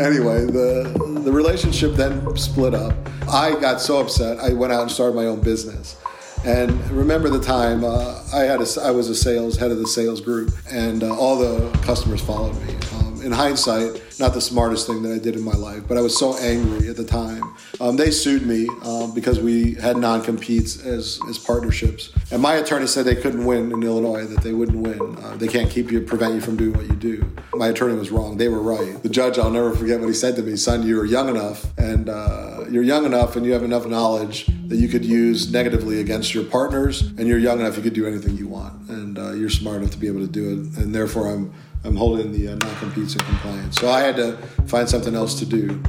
Anyway, 0.00 0.44
the 0.46 1.20
the 1.24 1.32
relationship 1.32 1.94
then 1.94 2.36
split 2.36 2.74
up. 2.74 2.94
I 3.28 3.58
got 3.60 3.80
so 3.80 4.00
upset. 4.00 4.38
I 4.38 4.52
went 4.52 4.72
out 4.72 4.82
and 4.82 4.90
started 4.90 5.14
my 5.16 5.26
own 5.26 5.40
business. 5.40 5.96
And 6.44 6.70
remember 6.90 7.30
the 7.30 7.40
time 7.40 7.84
uh, 7.84 8.22
I 8.34 8.40
had 8.40 8.60
a, 8.60 8.66
I 8.82 8.90
was 8.90 9.08
a 9.08 9.14
sales 9.14 9.56
head 9.56 9.70
of 9.70 9.78
the 9.78 9.86
sales 9.86 10.20
group, 10.20 10.52
and 10.70 11.02
uh, 11.02 11.16
all 11.16 11.38
the 11.38 11.70
customers 11.78 12.20
followed 12.20 12.54
me. 12.66 12.76
In 13.24 13.32
hindsight, 13.32 14.02
not 14.20 14.34
the 14.34 14.40
smartest 14.40 14.86
thing 14.86 15.02
that 15.02 15.12
I 15.12 15.18
did 15.18 15.34
in 15.34 15.42
my 15.42 15.54
life, 15.54 15.84
but 15.88 15.96
I 15.96 16.02
was 16.02 16.14
so 16.14 16.36
angry 16.36 16.90
at 16.90 16.96
the 16.96 17.06
time. 17.06 17.42
Um, 17.80 17.96
they 17.96 18.10
sued 18.10 18.46
me 18.46 18.68
um, 18.82 19.14
because 19.14 19.40
we 19.40 19.76
had 19.76 19.96
non 19.96 20.22
competes 20.22 20.84
as, 20.84 21.18
as 21.26 21.38
partnerships. 21.38 22.12
And 22.30 22.42
my 22.42 22.56
attorney 22.56 22.86
said 22.86 23.06
they 23.06 23.16
couldn't 23.16 23.46
win 23.46 23.72
in 23.72 23.82
Illinois, 23.82 24.26
that 24.26 24.42
they 24.42 24.52
wouldn't 24.52 24.76
win. 24.76 25.16
Uh, 25.24 25.36
they 25.38 25.48
can't 25.48 25.70
keep 25.70 25.90
you, 25.90 26.02
prevent 26.02 26.34
you 26.34 26.42
from 26.42 26.56
doing 26.56 26.74
what 26.74 26.86
you 26.86 26.96
do. 26.96 27.24
My 27.54 27.68
attorney 27.68 27.94
was 27.94 28.10
wrong. 28.10 28.36
They 28.36 28.48
were 28.48 28.60
right. 28.60 29.02
The 29.02 29.08
judge, 29.08 29.38
I'll 29.38 29.50
never 29.50 29.74
forget 29.74 30.00
what 30.00 30.08
he 30.08 30.14
said 30.14 30.36
to 30.36 30.42
me 30.42 30.56
son, 30.56 30.86
you're 30.86 31.06
young 31.06 31.30
enough, 31.30 31.66
and 31.78 32.10
uh, 32.10 32.64
you're 32.68 32.82
young 32.82 33.06
enough, 33.06 33.36
and 33.36 33.46
you 33.46 33.52
have 33.54 33.62
enough 33.62 33.86
knowledge 33.86 34.46
that 34.68 34.76
you 34.76 34.88
could 34.88 35.04
use 35.04 35.50
negatively 35.50 36.00
against 36.00 36.34
your 36.34 36.44
partners, 36.44 37.00
and 37.00 37.26
you're 37.26 37.38
young 37.38 37.58
enough, 37.58 37.78
you 37.78 37.82
could 37.82 37.94
do 37.94 38.06
anything 38.06 38.36
you 38.36 38.48
want. 38.48 38.90
And 38.90 39.18
uh, 39.18 39.32
you're 39.32 39.48
smart 39.48 39.78
enough 39.78 39.92
to 39.92 39.98
be 39.98 40.08
able 40.08 40.20
to 40.20 40.30
do 40.30 40.52
it. 40.52 40.82
And 40.82 40.94
therefore, 40.94 41.28
I'm 41.28 41.54
I'm 41.84 41.96
holding 41.96 42.32
the 42.32 42.48
uh, 42.48 42.54
non-competes 42.56 43.14
in 43.14 43.20
compliance. 43.20 43.78
So 43.78 43.88
I 43.88 44.00
had 44.00 44.16
to 44.16 44.36
find 44.66 44.88
something 44.88 45.14
else 45.14 45.38
to 45.38 45.46
do. 45.46 45.82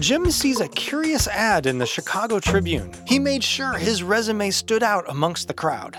Jim 0.00 0.30
sees 0.30 0.60
a 0.60 0.68
curious 0.68 1.26
ad 1.28 1.66
in 1.66 1.78
the 1.78 1.86
Chicago 1.86 2.38
Tribune. 2.38 2.92
He 3.06 3.18
made 3.18 3.42
sure 3.42 3.74
his 3.74 4.02
resume 4.02 4.50
stood 4.50 4.82
out 4.82 5.04
amongst 5.08 5.48
the 5.48 5.54
crowd. 5.54 5.96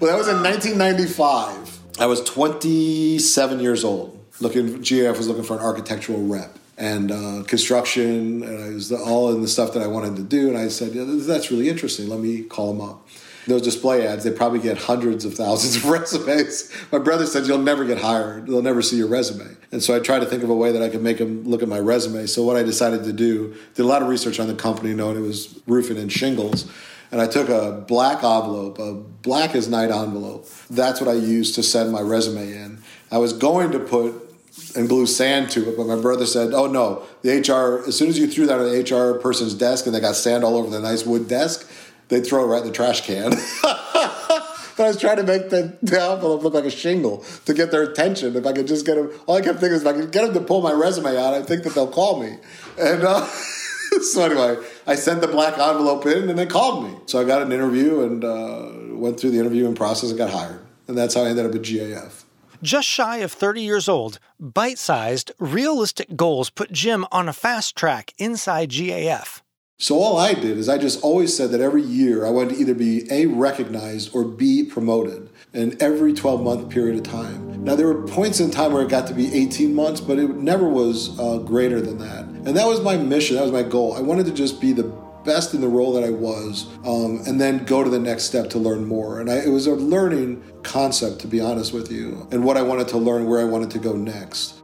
Well, 0.00 0.10
that 0.10 0.18
was 0.18 0.28
in 0.28 0.42
1995. 0.42 1.78
I 2.00 2.06
was 2.06 2.22
27 2.22 3.60
years 3.60 3.84
old. 3.84 4.18
Looking, 4.40 4.78
GAF 4.78 5.16
was 5.18 5.28
looking 5.28 5.44
for 5.44 5.54
an 5.54 5.60
architectural 5.60 6.26
rep 6.26 6.58
and 6.78 7.12
uh, 7.12 7.44
construction, 7.46 8.42
and 8.42 8.64
I 8.64 8.70
was 8.70 8.90
all 8.90 9.32
in 9.34 9.42
the 9.42 9.48
stuff 9.48 9.74
that 9.74 9.82
I 9.82 9.86
wanted 9.86 10.16
to 10.16 10.22
do. 10.22 10.48
And 10.48 10.56
I 10.56 10.68
said, 10.68 10.94
yeah, 10.94 11.04
"That's 11.06 11.50
really 11.50 11.68
interesting. 11.68 12.08
Let 12.08 12.20
me 12.20 12.42
call 12.42 12.72
them 12.72 12.80
up." 12.80 13.06
Those 13.46 13.62
display 13.62 14.06
ads, 14.06 14.24
they 14.24 14.30
probably 14.30 14.58
get 14.60 14.78
hundreds 14.78 15.24
of 15.24 15.34
thousands 15.34 15.76
of 15.76 15.84
resumes. 15.90 16.70
My 16.92 16.98
brother 16.98 17.26
said, 17.26 17.46
You'll 17.46 17.58
never 17.58 17.84
get 17.84 17.98
hired. 17.98 18.46
They'll 18.46 18.62
never 18.62 18.82
see 18.82 18.96
your 18.96 19.08
resume. 19.08 19.56
And 19.72 19.82
so 19.82 19.94
I 19.94 20.00
tried 20.00 20.20
to 20.20 20.26
think 20.26 20.42
of 20.42 20.50
a 20.50 20.54
way 20.54 20.72
that 20.72 20.82
I 20.82 20.88
could 20.88 21.02
make 21.02 21.18
them 21.18 21.44
look 21.44 21.62
at 21.62 21.68
my 21.68 21.78
resume. 21.78 22.26
So 22.26 22.42
what 22.42 22.56
I 22.56 22.62
decided 22.62 23.04
to 23.04 23.12
do, 23.12 23.54
did 23.74 23.82
a 23.82 23.86
lot 23.86 24.02
of 24.02 24.08
research 24.08 24.40
on 24.40 24.48
the 24.48 24.54
company, 24.54 24.94
knowing 24.94 25.16
it 25.16 25.20
was 25.20 25.60
roofing 25.66 25.96
and 25.96 26.12
shingles. 26.12 26.70
And 27.12 27.20
I 27.20 27.26
took 27.26 27.48
a 27.48 27.84
black 27.88 28.16
envelope, 28.18 28.78
a 28.78 28.94
black 28.94 29.54
as 29.54 29.68
night 29.68 29.90
envelope. 29.90 30.48
That's 30.68 31.00
what 31.00 31.08
I 31.08 31.14
used 31.14 31.54
to 31.56 31.62
send 31.62 31.90
my 31.90 32.00
resume 32.00 32.52
in. 32.52 32.82
I 33.10 33.18
was 33.18 33.32
going 33.32 33.72
to 33.72 33.80
put 33.80 34.30
and 34.76 34.88
glue 34.88 35.06
sand 35.06 35.50
to 35.50 35.68
it, 35.68 35.76
but 35.76 35.86
my 35.86 35.96
brother 35.96 36.26
said, 36.26 36.52
"Oh 36.52 36.66
no, 36.66 37.02
the 37.22 37.38
HR. 37.38 37.86
As 37.86 37.96
soon 37.96 38.08
as 38.08 38.18
you 38.18 38.26
threw 38.26 38.46
that 38.46 38.58
on 38.58 38.64
the 38.64 38.80
HR 38.80 39.18
person's 39.18 39.54
desk 39.54 39.86
and 39.86 39.94
they 39.94 40.00
got 40.00 40.16
sand 40.16 40.44
all 40.44 40.56
over 40.56 40.68
the 40.70 40.80
nice 40.80 41.04
wood 41.04 41.28
desk, 41.28 41.69
they'd 42.10 42.26
throw 42.26 42.44
it 42.44 42.46
right 42.46 42.60
in 42.60 42.66
the 42.66 42.72
trash 42.72 43.00
can. 43.00 43.30
but 43.62 44.84
I 44.84 44.88
was 44.88 44.98
trying 44.98 45.16
to 45.16 45.22
make 45.22 45.50
the, 45.50 45.76
the 45.82 46.00
envelope 46.00 46.42
look 46.42 46.54
like 46.54 46.64
a 46.64 46.70
shingle 46.70 47.24
to 47.46 47.54
get 47.54 47.70
their 47.70 47.82
attention. 47.82 48.36
If 48.36 48.46
I 48.46 48.52
could 48.52 48.66
just 48.66 48.84
get 48.84 48.96
them, 48.96 49.10
all 49.26 49.36
I 49.36 49.40
kept 49.40 49.60
thinking 49.60 49.76
is 49.76 49.82
if 49.82 49.88
I 49.88 49.92
could 49.92 50.12
get 50.12 50.24
them 50.24 50.34
to 50.34 50.40
pull 50.40 50.60
my 50.60 50.72
resume 50.72 51.16
out, 51.16 51.34
I 51.34 51.42
think 51.42 51.64
that 51.64 51.74
they'll 51.74 51.90
call 51.90 52.20
me. 52.20 52.36
And 52.78 53.02
uh, 53.02 53.26
so 54.12 54.24
anyway, 54.24 54.56
I 54.86 54.94
sent 54.94 55.20
the 55.20 55.28
black 55.28 55.58
envelope 55.58 56.06
in, 56.06 56.28
and 56.28 56.38
they 56.38 56.46
called 56.46 56.84
me. 56.84 56.96
So 57.06 57.20
I 57.20 57.24
got 57.24 57.42
an 57.42 57.52
interview 57.52 58.02
and 58.02 58.24
uh, 58.24 58.96
went 58.96 59.18
through 59.18 59.30
the 59.30 59.38
interviewing 59.38 59.74
process 59.74 60.10
and 60.10 60.18
got 60.18 60.30
hired. 60.30 60.60
And 60.88 60.98
that's 60.98 61.14
how 61.14 61.22
I 61.22 61.28
ended 61.28 61.46
up 61.46 61.54
at 61.54 61.62
GAF. 61.62 62.24
Just 62.62 62.88
shy 62.88 63.18
of 63.18 63.32
30 63.32 63.62
years 63.62 63.88
old, 63.88 64.18
bite 64.38 64.78
sized, 64.78 65.32
realistic 65.38 66.14
goals 66.14 66.50
put 66.50 66.72
Jim 66.72 67.06
on 67.10 67.26
a 67.26 67.32
fast 67.32 67.74
track 67.74 68.12
inside 68.18 68.70
GAF. 68.70 69.40
So 69.82 69.98
all 69.98 70.18
I 70.18 70.34
did 70.34 70.58
is 70.58 70.68
I 70.68 70.76
just 70.76 71.02
always 71.02 71.34
said 71.34 71.52
that 71.52 71.62
every 71.62 71.80
year 71.80 72.26
I 72.26 72.28
wanted 72.28 72.50
to 72.50 72.60
either 72.60 72.74
be 72.74 73.10
A, 73.10 73.24
recognized 73.24 74.14
or 74.14 74.24
B, 74.24 74.62
promoted 74.62 75.30
in 75.54 75.74
every 75.80 76.12
12 76.12 76.42
month 76.42 76.68
period 76.68 76.98
of 76.98 77.02
time. 77.10 77.64
Now, 77.64 77.76
there 77.76 77.86
were 77.86 78.06
points 78.06 78.40
in 78.40 78.50
time 78.50 78.74
where 78.74 78.82
it 78.82 78.90
got 78.90 79.06
to 79.06 79.14
be 79.14 79.34
18 79.34 79.74
months, 79.74 80.02
but 80.02 80.18
it 80.18 80.28
never 80.36 80.68
was 80.68 81.18
uh, 81.18 81.38
greater 81.38 81.80
than 81.80 81.96
that. 81.96 82.26
And 82.46 82.54
that 82.58 82.66
was 82.66 82.82
my 82.82 82.98
mission, 82.98 83.36
that 83.36 83.42
was 83.42 83.52
my 83.52 83.62
goal. 83.62 83.94
I 83.94 84.02
wanted 84.02 84.26
to 84.26 84.32
just 84.32 84.60
be 84.60 84.74
the 84.74 84.84
best 85.24 85.54
in 85.54 85.62
the 85.62 85.68
role 85.68 85.94
that 85.94 86.04
I 86.04 86.10
was, 86.10 86.66
um, 86.84 87.22
and 87.26 87.40
then 87.40 87.64
go 87.64 87.82
to 87.82 87.88
the 87.88 87.98
next 87.98 88.24
step 88.24 88.50
to 88.50 88.58
learn 88.58 88.84
more. 88.84 89.18
And 89.18 89.30
I, 89.30 89.36
it 89.36 89.48
was 89.48 89.66
a 89.66 89.74
learning 89.74 90.42
concept, 90.62 91.20
to 91.20 91.26
be 91.26 91.40
honest 91.40 91.72
with 91.72 91.90
you, 91.90 92.28
and 92.30 92.44
what 92.44 92.58
I 92.58 92.62
wanted 92.62 92.88
to 92.88 92.98
learn, 92.98 93.26
where 93.26 93.40
I 93.40 93.44
wanted 93.44 93.70
to 93.70 93.78
go 93.78 93.94
next. 93.94 94.59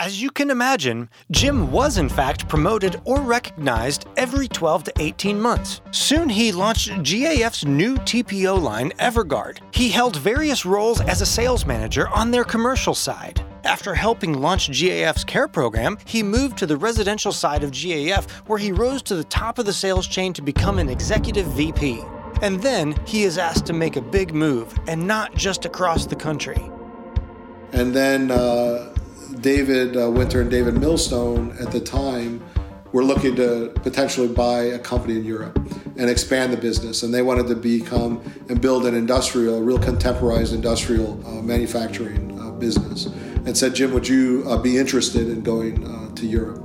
As 0.00 0.22
you 0.22 0.30
can 0.30 0.48
imagine, 0.48 1.10
Jim 1.30 1.70
was 1.70 1.98
in 1.98 2.08
fact 2.08 2.48
promoted 2.48 3.02
or 3.04 3.20
recognized 3.20 4.06
every 4.16 4.48
12 4.48 4.84
to 4.84 4.92
18 4.98 5.38
months. 5.38 5.82
Soon 5.90 6.30
he 6.30 6.52
launched 6.52 6.88
GAF's 7.02 7.66
new 7.66 7.96
TPO 7.96 8.58
line, 8.62 8.92
Everguard. 8.92 9.58
He 9.74 9.90
held 9.90 10.16
various 10.16 10.64
roles 10.64 11.02
as 11.02 11.20
a 11.20 11.26
sales 11.26 11.66
manager 11.66 12.08
on 12.08 12.30
their 12.30 12.44
commercial 12.44 12.94
side. 12.94 13.44
After 13.64 13.94
helping 13.94 14.40
launch 14.40 14.70
GAF's 14.70 15.22
CARE 15.22 15.48
program, 15.48 15.98
he 16.06 16.22
moved 16.22 16.56
to 16.56 16.66
the 16.66 16.78
residential 16.78 17.30
side 17.30 17.62
of 17.62 17.70
GAF 17.70 18.30
where 18.48 18.58
he 18.58 18.72
rose 18.72 19.02
to 19.02 19.16
the 19.16 19.24
top 19.24 19.58
of 19.58 19.66
the 19.66 19.72
sales 19.74 20.06
chain 20.06 20.32
to 20.32 20.40
become 20.40 20.78
an 20.78 20.88
executive 20.88 21.46
VP. 21.48 22.02
And 22.40 22.62
then 22.62 22.96
he 23.06 23.24
is 23.24 23.36
asked 23.36 23.66
to 23.66 23.74
make 23.74 23.96
a 23.96 24.00
big 24.00 24.32
move, 24.32 24.74
and 24.88 25.06
not 25.06 25.34
just 25.34 25.66
across 25.66 26.06
the 26.06 26.16
country. 26.16 26.70
And 27.72 27.94
then 27.94 28.30
uh, 28.30 28.89
David 29.40 29.96
uh, 29.96 30.10
Winter 30.10 30.40
and 30.40 30.50
David 30.50 30.74
Millstein 30.74 31.60
at 31.60 31.72
the 31.72 31.80
time 31.80 32.44
were 32.92 33.04
looking 33.04 33.36
to 33.36 33.72
potentially 33.82 34.28
buy 34.28 34.62
a 34.62 34.78
company 34.78 35.16
in 35.16 35.24
Europe 35.24 35.56
and 35.96 36.10
expand 36.10 36.52
the 36.52 36.56
business. 36.56 37.02
And 37.02 37.14
they 37.14 37.22
wanted 37.22 37.46
to 37.48 37.54
become 37.54 38.20
and 38.48 38.60
build 38.60 38.86
an 38.86 38.94
industrial, 38.94 39.58
a 39.58 39.62
real 39.62 39.78
contemporized 39.78 40.52
industrial 40.52 41.24
uh, 41.26 41.42
manufacturing 41.42 42.38
uh, 42.40 42.50
business. 42.52 43.06
And 43.46 43.56
said, 43.56 43.74
Jim, 43.74 43.92
would 43.92 44.06
you 44.06 44.44
uh, 44.46 44.60
be 44.60 44.76
interested 44.76 45.28
in 45.28 45.42
going 45.42 45.86
uh, 45.86 46.14
to 46.16 46.26
Europe? 46.26 46.62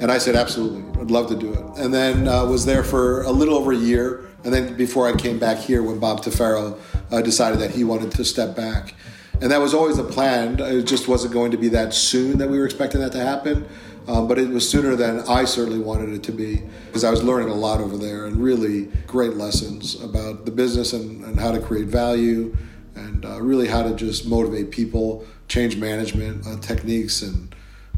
And 0.00 0.10
I 0.10 0.18
said, 0.18 0.36
absolutely, 0.36 1.00
I'd 1.00 1.10
love 1.10 1.28
to 1.28 1.36
do 1.36 1.52
it. 1.52 1.64
And 1.76 1.92
then 1.92 2.26
uh, 2.26 2.44
was 2.46 2.64
there 2.64 2.82
for 2.82 3.22
a 3.22 3.30
little 3.30 3.54
over 3.54 3.72
a 3.72 3.76
year. 3.76 4.26
And 4.44 4.54
then 4.54 4.76
before 4.76 5.08
I 5.08 5.16
came 5.16 5.38
back 5.38 5.58
here, 5.58 5.82
when 5.82 5.98
Bob 5.98 6.22
Tafaro 6.22 6.78
uh, 7.10 7.20
decided 7.20 7.58
that 7.60 7.72
he 7.72 7.84
wanted 7.84 8.12
to 8.12 8.24
step 8.24 8.56
back. 8.56 8.94
And 9.40 9.50
that 9.52 9.60
was 9.60 9.72
always 9.72 9.96
the 9.96 10.04
plan. 10.04 10.58
It 10.58 10.82
just 10.82 11.06
wasn't 11.06 11.32
going 11.32 11.52
to 11.52 11.56
be 11.56 11.68
that 11.68 11.94
soon 11.94 12.38
that 12.38 12.48
we 12.48 12.58
were 12.58 12.64
expecting 12.64 13.00
that 13.00 13.12
to 13.12 13.20
happen. 13.20 13.68
Um, 14.08 14.26
but 14.26 14.38
it 14.38 14.48
was 14.48 14.68
sooner 14.68 14.96
than 14.96 15.20
I 15.28 15.44
certainly 15.44 15.78
wanted 15.78 16.08
it 16.08 16.22
to 16.24 16.32
be 16.32 16.62
because 16.86 17.04
I 17.04 17.10
was 17.10 17.22
learning 17.22 17.50
a 17.50 17.54
lot 17.54 17.78
over 17.80 17.98
there 17.98 18.24
and 18.24 18.38
really 18.38 18.86
great 19.06 19.34
lessons 19.34 20.02
about 20.02 20.46
the 20.46 20.50
business 20.50 20.94
and, 20.94 21.22
and 21.24 21.38
how 21.38 21.52
to 21.52 21.60
create 21.60 21.88
value 21.88 22.56
and 22.94 23.24
uh, 23.26 23.40
really 23.40 23.68
how 23.68 23.82
to 23.82 23.94
just 23.94 24.26
motivate 24.26 24.70
people, 24.70 25.26
change 25.46 25.76
management 25.76 26.46
uh, 26.46 26.56
techniques, 26.60 27.20
and 27.20 27.54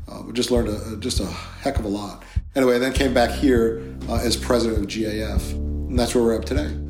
uh, 0.09 0.31
just 0.33 0.51
learned 0.51 0.69
a, 0.69 0.97
just 0.97 1.21
a 1.21 1.27
heck 1.27 1.79
of 1.79 1.85
a 1.85 1.89
lot. 1.89 2.25
Anyway, 2.57 2.79
then 2.79 2.93
came 2.93 3.15
back 3.15 3.31
here 3.31 3.95
uh, 4.09 4.17
as 4.17 4.37
president 4.37 4.81
of 4.81 4.87
GAF, 4.87 5.53
and 5.53 5.99
that's 5.99 6.15
where 6.15 6.25
we're 6.25 6.37
up 6.37 6.45
today. 6.45 6.90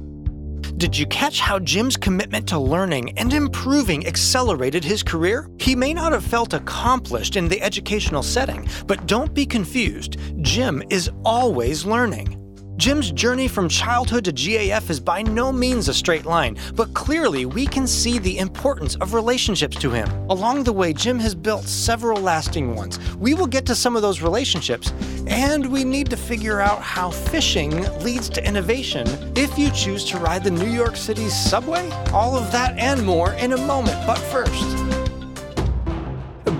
Did 0.81 0.97
you 0.97 1.05
catch 1.09 1.41
how 1.41 1.59
Jim's 1.59 1.99
commitment 1.99 2.49
to 2.49 2.59
learning 2.59 3.13
and 3.19 3.35
improving 3.35 4.07
accelerated 4.07 4.83
his 4.83 5.03
career? 5.03 5.47
He 5.59 5.75
may 5.75 5.93
not 5.93 6.13
have 6.13 6.25
felt 6.25 6.55
accomplished 6.55 7.37
in 7.37 7.49
the 7.49 7.61
educational 7.61 8.23
setting, 8.23 8.67
but 8.87 9.07
don't 9.07 9.35
be 9.35 9.45
confused. 9.45 10.17
Jim 10.41 10.83
is 10.89 11.11
always 11.23 11.85
learning. 11.85 12.40
Jim's 12.81 13.13
journey 13.13 13.47
from 13.47 13.69
childhood 13.69 14.25
to 14.25 14.33
GAF 14.33 14.89
is 14.89 14.99
by 14.99 15.21
no 15.21 15.53
means 15.53 15.89
a 15.89 15.93
straight 15.93 16.25
line, 16.25 16.57
but 16.75 16.95
clearly 16.95 17.45
we 17.45 17.67
can 17.67 17.87
see 17.87 18.19
the 18.19 18.39
importance 18.39 18.95
of 19.03 19.13
relationships 19.13 19.77
to 19.77 19.91
him. 19.91 20.09
Along 20.31 20.65
the 20.65 20.73
way, 20.73 20.95
Jim 20.95 21.19
has 21.19 21.35
built 21.35 21.65
several 21.65 22.23
lasting 22.23 22.75
ones. 22.75 22.99
We 23.17 23.35
will 23.35 23.47
get 23.47 23.67
to 23.67 23.75
some 23.75 23.97
of 23.97 24.03
those 24.03 24.23
relationships, 24.23 24.95
and 25.27 25.71
we 25.71 25.85
need 25.85 26.09
to 26.09 26.17
figure 26.17 26.63
out 26.63 26.81
how 26.81 27.11
fishing 27.11 27.83
leads 28.03 28.31
to 28.31 28.49
innovation 28.49 29.07
if 29.37 29.59
you 29.59 29.71
choose 29.73 30.07
to 30.07 30.17
ride 30.17 30.43
the 30.43 30.51
New 30.51 30.71
York 30.71 30.97
City 30.97 31.29
subway. 31.29 31.91
All 32.15 32.35
of 32.35 32.51
that 32.53 32.79
and 32.79 33.05
more 33.05 33.35
in 33.35 33.53
a 33.53 33.59
moment, 33.59 33.99
but 34.07 34.17
first. 34.17 34.80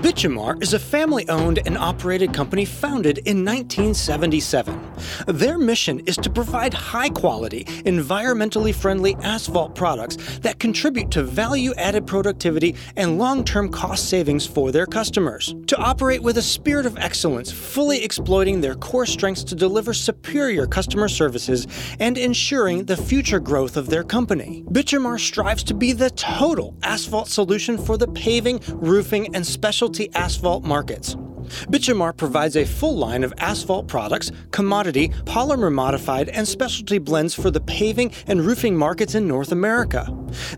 Bitumar 0.01 0.59
is 0.63 0.73
a 0.73 0.79
family 0.79 1.29
owned 1.29 1.59
and 1.67 1.77
operated 1.77 2.33
company 2.33 2.65
founded 2.65 3.19
in 3.19 3.45
1977. 3.45 4.81
Their 5.27 5.59
mission 5.59 5.99
is 6.07 6.17
to 6.17 6.29
provide 6.31 6.73
high 6.73 7.09
quality, 7.09 7.65
environmentally 7.85 8.73
friendly 8.73 9.15
asphalt 9.21 9.75
products 9.75 10.39
that 10.39 10.57
contribute 10.57 11.11
to 11.11 11.21
value 11.21 11.75
added 11.77 12.07
productivity 12.07 12.75
and 12.95 13.19
long 13.19 13.43
term 13.43 13.69
cost 13.69 14.09
savings 14.09 14.47
for 14.47 14.71
their 14.71 14.87
customers. 14.87 15.53
To 15.67 15.77
operate 15.77 16.23
with 16.23 16.39
a 16.39 16.41
spirit 16.41 16.87
of 16.87 16.97
excellence, 16.97 17.51
fully 17.51 18.03
exploiting 18.03 18.59
their 18.59 18.73
core 18.73 19.05
strengths 19.05 19.43
to 19.43 19.55
deliver 19.55 19.93
superior 19.93 20.65
customer 20.65 21.09
services 21.09 21.67
and 21.99 22.17
ensuring 22.17 22.85
the 22.85 22.97
future 22.97 23.39
growth 23.39 23.77
of 23.77 23.91
their 23.91 24.03
company. 24.03 24.63
Bitumar 24.71 25.19
strives 25.19 25.63
to 25.65 25.75
be 25.75 25.93
the 25.93 26.09
total 26.09 26.75
asphalt 26.81 27.27
solution 27.27 27.77
for 27.77 27.97
the 27.97 28.07
paving, 28.07 28.61
roofing, 28.71 29.35
and 29.35 29.45
specialty 29.45 29.90
specialty 29.91 30.09
asphalt 30.15 30.63
markets. 30.63 31.15
Bitumar 31.69 32.15
provides 32.15 32.55
a 32.55 32.65
full 32.65 32.95
line 32.97 33.23
of 33.23 33.33
asphalt 33.37 33.87
products, 33.87 34.31
commodity, 34.51 35.09
polymer 35.25 35.71
modified, 35.71 36.29
and 36.29 36.47
specialty 36.47 36.97
blends 36.97 37.33
for 37.33 37.51
the 37.51 37.61
paving 37.61 38.11
and 38.27 38.41
roofing 38.41 38.77
markets 38.77 39.15
in 39.15 39.27
North 39.27 39.51
America. 39.51 40.07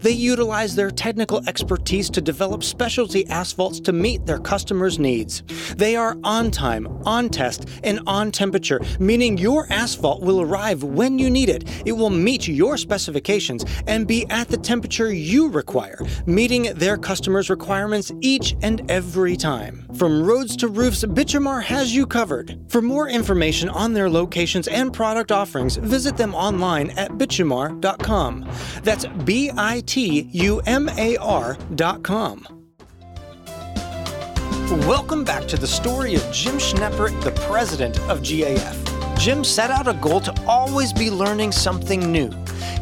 They 0.02 0.12
utilize 0.12 0.76
their 0.76 0.92
technical 0.92 1.48
expertise 1.48 2.10
to 2.12 2.22
develop 2.22 2.64
specialty 2.64 3.28
asphalts 3.28 3.80
to 3.82 3.92
meet 3.92 4.26
their 4.26 4.40
customers' 4.40 5.00
needs. 5.00 5.42
They 5.76 5.96
are 5.96 6.18
on 6.24 6.52
time, 6.52 6.88
on 7.06 7.30
test, 7.30 7.68
and 7.84 8.00
on 8.06 8.32
temperature, 8.32 8.80
meaning 9.00 9.38
your 9.38 9.66
asphalt 9.72 10.22
will 10.22 10.42
arrive 10.42 10.84
when 10.84 11.18
you 11.18 11.30
need 11.30 11.50
it. 11.50 11.64
It 11.86 11.94
will 11.94 12.10
meet 12.10 12.48
your 12.48 12.78
specifications 12.78 13.66
and 13.88 14.08
be 14.08 14.28
at 14.30 14.50
the 14.50 14.58
temperature 14.58 15.12
you 15.12 15.50
require, 15.50 16.00
meeting 16.26 16.74
their 16.76 16.98
customers' 16.98 17.50
requirements 17.50 18.12
each 18.22 18.56
and 18.62 18.90
every 18.92 19.36
time. 19.36 19.88
From 19.96 20.24
roads 20.24 20.56
to 20.58 20.68
roofs, 20.68 20.83
Bitumar 20.84 21.64
has 21.64 21.96
you 21.96 22.06
covered. 22.06 22.60
For 22.68 22.82
more 22.82 23.08
information 23.08 23.70
on 23.70 23.94
their 23.94 24.10
locations 24.10 24.68
and 24.68 24.92
product 24.92 25.32
offerings, 25.32 25.78
visit 25.78 26.18
them 26.18 26.36
online 26.36 26.90
at 26.92 27.12
bitumar.com. 27.12 28.52
That's 28.84 29.06
B 29.24 29.50
I 29.56 29.82
T 29.86 30.28
U 30.34 30.62
M 30.66 30.90
A 30.98 31.16
R.com. 31.18 32.48
Welcome 34.86 35.24
back 35.24 35.48
to 35.48 35.56
the 35.56 35.68
story 35.68 36.16
of 36.16 36.32
Jim 36.34 36.58
Schnepper, 36.58 37.22
the 37.24 37.32
president 37.32 37.98
of 38.10 38.20
GAF. 38.20 38.93
Jim 39.18 39.44
set 39.44 39.72
out 39.72 39.88
a 39.88 39.94
goal 39.94 40.20
to 40.20 40.34
always 40.48 40.92
be 40.92 41.10
learning 41.10 41.52
something 41.52 42.12
new. 42.12 42.30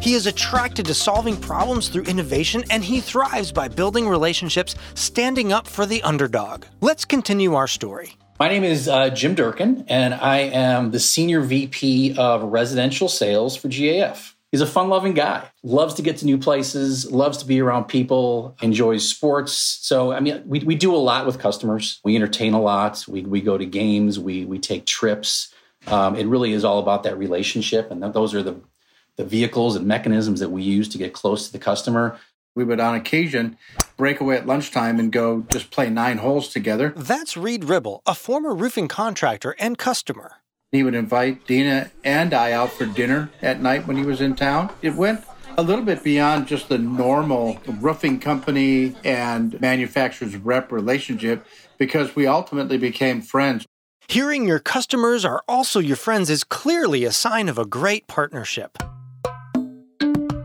He 0.00 0.14
is 0.14 0.26
attracted 0.26 0.86
to 0.86 0.94
solving 0.94 1.36
problems 1.36 1.88
through 1.88 2.04
innovation 2.04 2.64
and 2.70 2.82
he 2.82 3.00
thrives 3.00 3.52
by 3.52 3.68
building 3.68 4.08
relationships, 4.08 4.74
standing 4.94 5.52
up 5.52 5.66
for 5.66 5.86
the 5.86 6.02
underdog. 6.02 6.64
Let's 6.80 7.04
continue 7.04 7.54
our 7.54 7.68
story. 7.68 8.16
My 8.40 8.48
name 8.48 8.64
is 8.64 8.88
uh, 8.88 9.10
Jim 9.10 9.36
Durkin, 9.36 9.84
and 9.86 10.14
I 10.14 10.38
am 10.38 10.90
the 10.90 10.98
Senior 10.98 11.42
VP 11.42 12.16
of 12.18 12.42
Residential 12.42 13.08
Sales 13.08 13.54
for 13.54 13.68
GAF. 13.68 14.32
He's 14.50 14.60
a 14.60 14.66
fun 14.66 14.88
loving 14.88 15.14
guy, 15.14 15.48
loves 15.62 15.94
to 15.94 16.02
get 16.02 16.16
to 16.18 16.26
new 16.26 16.36
places, 16.36 17.10
loves 17.10 17.38
to 17.38 17.46
be 17.46 17.62
around 17.62 17.84
people, 17.84 18.56
enjoys 18.60 19.08
sports. 19.08 19.52
So, 19.52 20.12
I 20.12 20.20
mean, 20.20 20.42
we, 20.44 20.58
we 20.58 20.74
do 20.74 20.94
a 20.94 20.98
lot 20.98 21.24
with 21.24 21.38
customers. 21.38 22.00
We 22.04 22.16
entertain 22.16 22.52
a 22.52 22.60
lot. 22.60 23.04
We, 23.06 23.22
we 23.22 23.40
go 23.40 23.56
to 23.56 23.64
games, 23.64 24.18
we, 24.18 24.44
we 24.44 24.58
take 24.58 24.84
trips. 24.84 25.54
Um, 25.86 26.16
it 26.16 26.26
really 26.26 26.52
is 26.52 26.64
all 26.64 26.78
about 26.78 27.02
that 27.04 27.18
relationship. 27.18 27.90
And 27.90 28.02
those 28.14 28.34
are 28.34 28.42
the 28.42 28.60
the 29.16 29.24
vehicles 29.24 29.76
and 29.76 29.86
mechanisms 29.86 30.40
that 30.40 30.48
we 30.50 30.62
use 30.62 30.88
to 30.88 30.98
get 30.98 31.12
close 31.12 31.46
to 31.46 31.52
the 31.52 31.58
customer. 31.58 32.18
We 32.54 32.64
would, 32.64 32.80
on 32.80 32.94
occasion, 32.94 33.56
break 33.96 34.20
away 34.20 34.36
at 34.36 34.46
lunchtime 34.46 34.98
and 34.98 35.10
go 35.10 35.44
just 35.50 35.70
play 35.70 35.88
nine 35.90 36.18
holes 36.18 36.48
together. 36.48 36.92
That's 36.96 37.36
Reid 37.36 37.64
Ribble, 37.64 38.02
a 38.06 38.14
former 38.14 38.54
roofing 38.54 38.88
contractor 38.88 39.54
and 39.58 39.78
customer. 39.78 40.36
He 40.70 40.82
would 40.82 40.94
invite 40.94 41.46
Dina 41.46 41.90
and 42.04 42.32
I 42.32 42.52
out 42.52 42.72
for 42.72 42.86
dinner 42.86 43.30
at 43.42 43.60
night 43.60 43.86
when 43.86 43.96
he 43.96 44.04
was 44.04 44.20
in 44.20 44.34
town. 44.34 44.70
It 44.80 44.94
went 44.94 45.22
a 45.58 45.62
little 45.62 45.84
bit 45.84 46.02
beyond 46.02 46.46
just 46.46 46.68
the 46.68 46.78
normal 46.78 47.58
roofing 47.66 48.18
company 48.18 48.94
and 49.04 49.60
manufacturer's 49.60 50.36
rep 50.36 50.72
relationship 50.72 51.46
because 51.76 52.16
we 52.16 52.26
ultimately 52.26 52.78
became 52.78 53.20
friends. 53.20 53.66
Hearing 54.08 54.46
your 54.46 54.58
customers 54.58 55.24
are 55.24 55.42
also 55.48 55.78
your 55.80 55.96
friends 55.96 56.28
is 56.28 56.44
clearly 56.44 57.04
a 57.04 57.12
sign 57.12 57.48
of 57.48 57.58
a 57.58 57.64
great 57.64 58.06
partnership. 58.06 58.76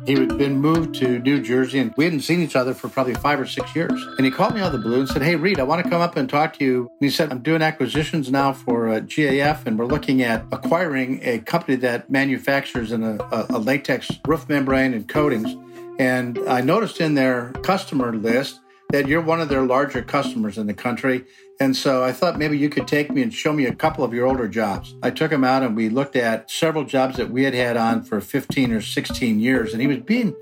He 0.05 0.13
had 0.13 0.37
been 0.37 0.61
moved 0.61 0.95
to 0.95 1.19
New 1.19 1.41
Jersey 1.41 1.79
and 1.79 1.93
we 1.97 2.05
hadn't 2.05 2.21
seen 2.21 2.39
each 2.39 2.55
other 2.55 2.73
for 2.73 2.87
probably 2.87 3.15
five 3.15 3.41
or 3.41 3.45
six 3.45 3.75
years. 3.75 3.91
And 4.17 4.25
he 4.25 4.31
called 4.31 4.55
me 4.55 4.61
out 4.61 4.67
of 4.67 4.71
the 4.81 4.87
blue 4.87 5.01
and 5.01 5.09
said, 5.09 5.21
Hey, 5.21 5.35
Reid, 5.35 5.59
I 5.59 5.63
want 5.63 5.83
to 5.83 5.89
come 5.89 5.99
up 5.99 6.15
and 6.15 6.29
talk 6.29 6.57
to 6.59 6.63
you. 6.63 6.81
And 7.01 7.09
he 7.09 7.09
said, 7.09 7.29
I'm 7.29 7.41
doing 7.41 7.61
acquisitions 7.61 8.31
now 8.31 8.53
for 8.53 8.87
uh, 8.87 8.99
GAF 9.01 9.65
and 9.65 9.77
we're 9.77 9.85
looking 9.85 10.21
at 10.21 10.45
acquiring 10.53 11.19
a 11.23 11.39
company 11.39 11.75
that 11.77 12.09
manufactures 12.09 12.93
in 12.93 13.03
a, 13.03 13.17
a, 13.17 13.47
a 13.49 13.59
latex 13.59 14.09
roof 14.25 14.47
membrane 14.47 14.93
and 14.93 15.09
coatings. 15.09 15.57
And 15.99 16.39
I 16.47 16.61
noticed 16.61 17.01
in 17.01 17.15
their 17.15 17.51
customer 17.63 18.15
list 18.15 18.61
that 18.91 19.09
you're 19.09 19.21
one 19.21 19.41
of 19.41 19.49
their 19.49 19.63
larger 19.63 20.01
customers 20.01 20.57
in 20.57 20.67
the 20.67 20.73
country. 20.73 21.25
And 21.59 21.75
so 21.75 22.03
I 22.03 22.11
thought 22.11 22.37
maybe 22.37 22.57
you 22.57 22.69
could 22.69 22.87
take 22.87 23.11
me 23.11 23.23
and 23.23 23.33
show 23.33 23.51
me 23.51 23.65
a 23.65 23.73
couple 23.73 24.03
of 24.03 24.13
your 24.13 24.27
older 24.27 24.47
jobs. 24.47 24.95
I 25.01 25.09
took 25.09 25.31
him 25.31 25.43
out 25.43 25.63
and 25.63 25.75
we 25.75 25.89
looked 25.89 26.15
at 26.15 26.51
several 26.51 26.83
jobs 26.83 27.17
that 27.17 27.31
we 27.31 27.43
had 27.43 27.53
had 27.53 27.77
on 27.77 28.03
for 28.03 28.21
15 28.21 28.71
or 28.71 28.81
16 28.81 29.39
years. 29.39 29.73
And 29.73 29.81
he 29.81 29.87
was 29.87 29.97
being, 29.97 30.35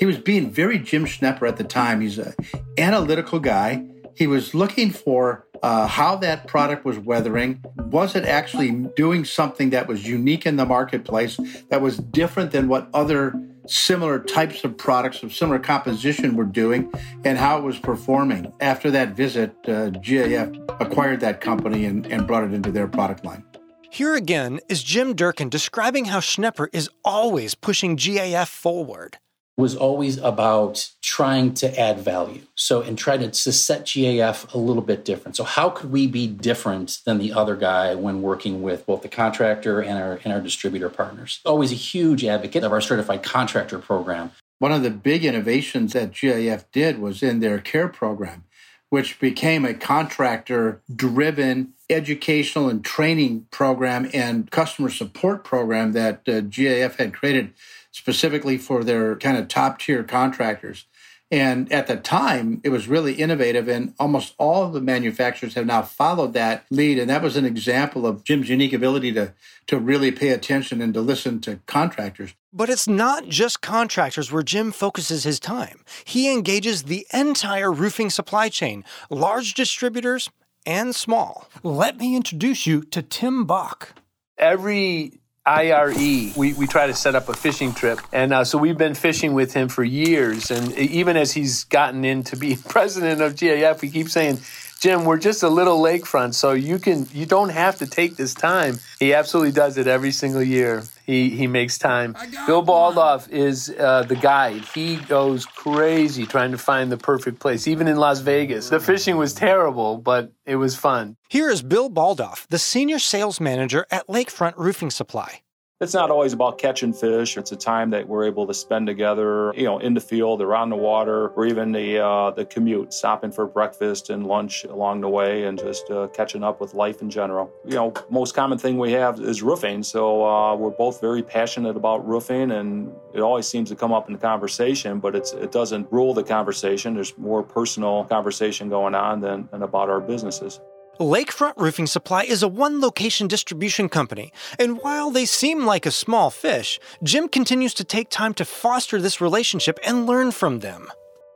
he 0.00 0.06
was 0.06 0.18
being 0.18 0.50
very 0.50 0.78
Jim 0.78 1.04
Schnepper 1.04 1.48
at 1.48 1.56
the 1.56 1.64
time. 1.64 2.00
He's 2.00 2.18
an 2.18 2.34
analytical 2.78 3.38
guy. 3.38 3.86
He 4.14 4.26
was 4.26 4.54
looking 4.54 4.90
for 4.90 5.46
uh, 5.62 5.86
how 5.86 6.16
that 6.16 6.46
product 6.46 6.84
was 6.84 6.98
weathering. 6.98 7.62
Was 7.76 8.16
it 8.16 8.24
actually 8.24 8.72
doing 8.96 9.24
something 9.24 9.70
that 9.70 9.86
was 9.86 10.06
unique 10.06 10.46
in 10.46 10.56
the 10.56 10.66
marketplace 10.66 11.38
that 11.68 11.80
was 11.80 11.98
different 11.98 12.50
than 12.50 12.68
what 12.68 12.88
other 12.92 13.34
similar 13.66 14.18
types 14.18 14.64
of 14.64 14.76
products 14.76 15.22
of 15.22 15.34
similar 15.34 15.58
composition 15.58 16.36
were 16.36 16.44
doing 16.44 16.92
and 17.24 17.38
how 17.38 17.58
it 17.58 17.64
was 17.64 17.78
performing. 17.78 18.52
After 18.60 18.90
that 18.90 19.16
visit, 19.16 19.54
uh, 19.64 19.90
GAF 19.90 20.80
acquired 20.80 21.20
that 21.20 21.40
company 21.40 21.84
and, 21.84 22.06
and 22.06 22.26
brought 22.26 22.44
it 22.44 22.52
into 22.52 22.70
their 22.70 22.88
product 22.88 23.24
line. 23.24 23.44
Here 23.90 24.14
again 24.14 24.60
is 24.68 24.82
Jim 24.82 25.14
Durkin 25.14 25.48
describing 25.48 26.06
how 26.06 26.20
Schnepper 26.20 26.68
is 26.72 26.90
always 27.04 27.54
pushing 27.54 27.96
GAF 27.96 28.48
forward 28.48 29.18
was 29.56 29.74
always 29.74 30.18
about 30.18 30.90
trying 31.00 31.54
to 31.54 31.80
add 31.80 31.98
value. 31.98 32.42
So, 32.56 32.82
and 32.82 32.98
try 32.98 33.16
to, 33.16 33.30
to 33.30 33.52
set 33.52 33.86
GAF 33.86 34.52
a 34.52 34.58
little 34.58 34.82
bit 34.82 35.04
different. 35.04 35.36
So, 35.36 35.44
how 35.44 35.70
could 35.70 35.90
we 35.90 36.06
be 36.06 36.26
different 36.26 37.00
than 37.06 37.18
the 37.18 37.32
other 37.32 37.56
guy 37.56 37.94
when 37.94 38.20
working 38.20 38.62
with 38.62 38.84
both 38.84 39.02
the 39.02 39.08
contractor 39.08 39.80
and 39.80 39.98
our, 39.98 40.20
and 40.24 40.32
our 40.32 40.40
distributor 40.40 40.90
partners? 40.90 41.40
Always 41.46 41.72
a 41.72 41.76
huge 41.76 42.24
advocate 42.24 42.64
of 42.64 42.72
our 42.72 42.82
certified 42.82 43.22
contractor 43.22 43.78
program. 43.78 44.30
One 44.58 44.72
of 44.72 44.82
the 44.82 44.90
big 44.90 45.24
innovations 45.24 45.92
that 45.94 46.12
GAF 46.12 46.64
did 46.72 46.98
was 46.98 47.22
in 47.22 47.40
their 47.40 47.58
care 47.58 47.88
program, 47.88 48.44
which 48.90 49.18
became 49.20 49.64
a 49.64 49.74
contractor 49.74 50.82
driven 50.94 51.74
educational 51.88 52.68
and 52.68 52.84
training 52.84 53.46
program 53.50 54.10
and 54.12 54.50
customer 54.50 54.90
support 54.90 55.44
program 55.44 55.92
that 55.92 56.22
uh, 56.26 56.40
GAF 56.40 56.96
had 56.96 57.14
created 57.14 57.52
specifically 57.96 58.58
for 58.58 58.84
their 58.84 59.16
kind 59.16 59.38
of 59.38 59.48
top 59.48 59.78
tier 59.78 60.04
contractors. 60.04 60.84
And 61.30 61.72
at 61.72 61.86
the 61.86 61.96
time, 61.96 62.60
it 62.62 62.68
was 62.68 62.86
really 62.86 63.14
innovative, 63.14 63.68
and 63.68 63.94
almost 63.98 64.34
all 64.38 64.64
of 64.64 64.74
the 64.74 64.82
manufacturers 64.82 65.54
have 65.54 65.66
now 65.66 65.80
followed 65.80 66.34
that 66.34 66.66
lead. 66.70 66.98
And 66.98 67.08
that 67.10 67.22
was 67.22 67.36
an 67.36 67.46
example 67.46 68.06
of 68.06 68.22
Jim's 68.22 68.50
unique 68.50 68.74
ability 68.74 69.12
to, 69.14 69.32
to 69.68 69.78
really 69.78 70.12
pay 70.12 70.28
attention 70.28 70.82
and 70.82 70.92
to 70.92 71.00
listen 71.00 71.40
to 71.40 71.58
contractors. 71.66 72.34
But 72.52 72.68
it's 72.68 72.86
not 72.86 73.28
just 73.28 73.62
contractors 73.62 74.30
where 74.30 74.42
Jim 74.42 74.72
focuses 74.72 75.24
his 75.24 75.40
time. 75.40 75.82
He 76.04 76.30
engages 76.30 76.82
the 76.82 77.06
entire 77.12 77.72
roofing 77.72 78.10
supply 78.10 78.50
chain, 78.50 78.84
large 79.10 79.54
distributors 79.54 80.30
and 80.64 80.94
small. 80.94 81.48
Let 81.62 81.96
me 81.96 82.14
introduce 82.14 82.66
you 82.66 82.82
to 82.82 83.02
Tim 83.02 83.46
Bach. 83.46 83.94
Every 84.38 85.18
IRE, 85.46 86.32
we, 86.36 86.52
we 86.54 86.66
try 86.66 86.86
to 86.88 86.94
set 86.94 87.14
up 87.14 87.28
a 87.28 87.34
fishing 87.34 87.72
trip. 87.72 88.00
And 88.12 88.32
uh, 88.32 88.44
so 88.44 88.58
we've 88.58 88.76
been 88.76 88.94
fishing 88.94 89.32
with 89.32 89.54
him 89.54 89.68
for 89.68 89.84
years. 89.84 90.50
And 90.50 90.72
even 90.72 91.16
as 91.16 91.32
he's 91.32 91.64
gotten 91.64 92.04
into 92.04 92.36
being 92.36 92.58
president 92.68 93.20
of 93.20 93.34
GAF, 93.34 93.80
we 93.80 93.90
keep 93.90 94.08
saying, 94.08 94.40
Jim, 94.80 95.04
we're 95.04 95.18
just 95.18 95.42
a 95.42 95.48
little 95.48 95.80
lakefront, 95.80 96.34
so 96.34 96.52
you 96.52 96.78
can 96.78 97.08
you 97.12 97.24
don't 97.24 97.48
have 97.48 97.78
to 97.78 97.86
take 97.86 98.16
this 98.16 98.34
time. 98.34 98.78
He 99.00 99.14
absolutely 99.14 99.52
does 99.52 99.78
it 99.78 99.86
every 99.86 100.10
single 100.10 100.42
year. 100.42 100.82
He 101.06 101.30
he 101.30 101.46
makes 101.46 101.78
time. 101.78 102.16
Bill 102.46 102.64
Baldoff 102.64 103.30
is 103.30 103.72
uh, 103.78 104.02
the 104.02 104.16
guide. 104.16 104.64
He 104.74 104.96
goes 104.96 105.46
crazy 105.46 106.26
trying 106.26 106.50
to 106.50 106.58
find 106.58 106.90
the 106.90 106.96
perfect 106.96 107.38
place, 107.38 107.68
even 107.68 107.86
in 107.86 107.96
Las 107.96 108.20
Vegas. 108.20 108.68
The 108.70 108.80
fishing 108.80 109.16
was 109.16 109.32
terrible, 109.32 109.98
but 109.98 110.32
it 110.44 110.56
was 110.56 110.76
fun. 110.76 111.16
Here 111.28 111.48
is 111.48 111.62
Bill 111.62 111.88
Baldoff, 111.88 112.46
the 112.48 112.58
senior 112.58 112.98
sales 112.98 113.40
manager 113.40 113.86
at 113.90 114.06
Lakefront 114.08 114.54
Roofing 114.56 114.90
Supply 114.90 115.42
it's 115.80 115.92
not 115.92 116.10
always 116.10 116.32
about 116.32 116.56
catching 116.56 116.92
fish. 116.92 117.36
It's 117.36 117.52
a 117.52 117.56
time 117.56 117.90
that 117.90 118.08
we're 118.08 118.24
able 118.24 118.46
to 118.46 118.54
spend 118.54 118.86
together, 118.86 119.52
you 119.54 119.64
know, 119.64 119.78
in 119.78 119.92
the 119.92 120.00
field 120.00 120.40
or 120.40 120.54
on 120.54 120.70
the 120.70 120.76
water, 120.76 121.28
or 121.28 121.44
even 121.44 121.72
the 121.72 121.98
uh, 121.98 122.30
the 122.30 122.46
commute, 122.46 122.94
stopping 122.94 123.30
for 123.30 123.46
breakfast 123.46 124.08
and 124.08 124.26
lunch 124.26 124.64
along 124.64 125.02
the 125.02 125.08
way, 125.08 125.44
and 125.44 125.58
just 125.58 125.90
uh, 125.90 126.08
catching 126.14 126.42
up 126.42 126.62
with 126.62 126.72
life 126.72 127.02
in 127.02 127.10
general. 127.10 127.52
You 127.66 127.74
know, 127.74 127.94
most 128.08 128.34
common 128.34 128.56
thing 128.56 128.78
we 128.78 128.92
have 128.92 129.20
is 129.20 129.42
roofing, 129.42 129.82
so 129.82 130.24
uh, 130.24 130.56
we're 130.56 130.70
both 130.70 130.98
very 131.00 131.22
passionate 131.22 131.76
about 131.76 132.06
roofing, 132.08 132.52
and 132.52 132.90
it 133.12 133.20
always 133.20 133.46
seems 133.46 133.68
to 133.68 133.76
come 133.76 133.92
up 133.92 134.06
in 134.06 134.14
the 134.14 134.18
conversation, 134.18 134.98
but 134.98 135.14
it's 135.14 135.34
it 135.34 135.52
doesn't 135.52 135.92
rule 135.92 136.14
the 136.14 136.24
conversation. 136.24 136.94
There's 136.94 137.16
more 137.18 137.42
personal 137.42 138.04
conversation 138.04 138.70
going 138.70 138.94
on 138.94 139.20
than, 139.20 139.46
than 139.52 139.62
about 139.62 139.90
our 139.90 140.00
businesses. 140.00 140.58
Lakefront 141.00 141.58
Roofing 141.58 141.86
Supply 141.86 142.22
is 142.22 142.42
a 142.42 142.48
one 142.48 142.80
location 142.80 143.28
distribution 143.28 143.88
company, 143.90 144.32
and 144.58 144.78
while 144.78 145.10
they 145.10 145.26
seem 145.26 145.66
like 145.66 145.84
a 145.84 145.90
small 145.90 146.30
fish, 146.30 146.80
Jim 147.02 147.28
continues 147.28 147.74
to 147.74 147.84
take 147.84 148.08
time 148.08 148.32
to 148.34 148.46
foster 148.46 148.98
this 148.98 149.20
relationship 149.20 149.78
and 149.84 150.06
learn 150.06 150.30
from 150.30 150.60
them. 150.60 150.90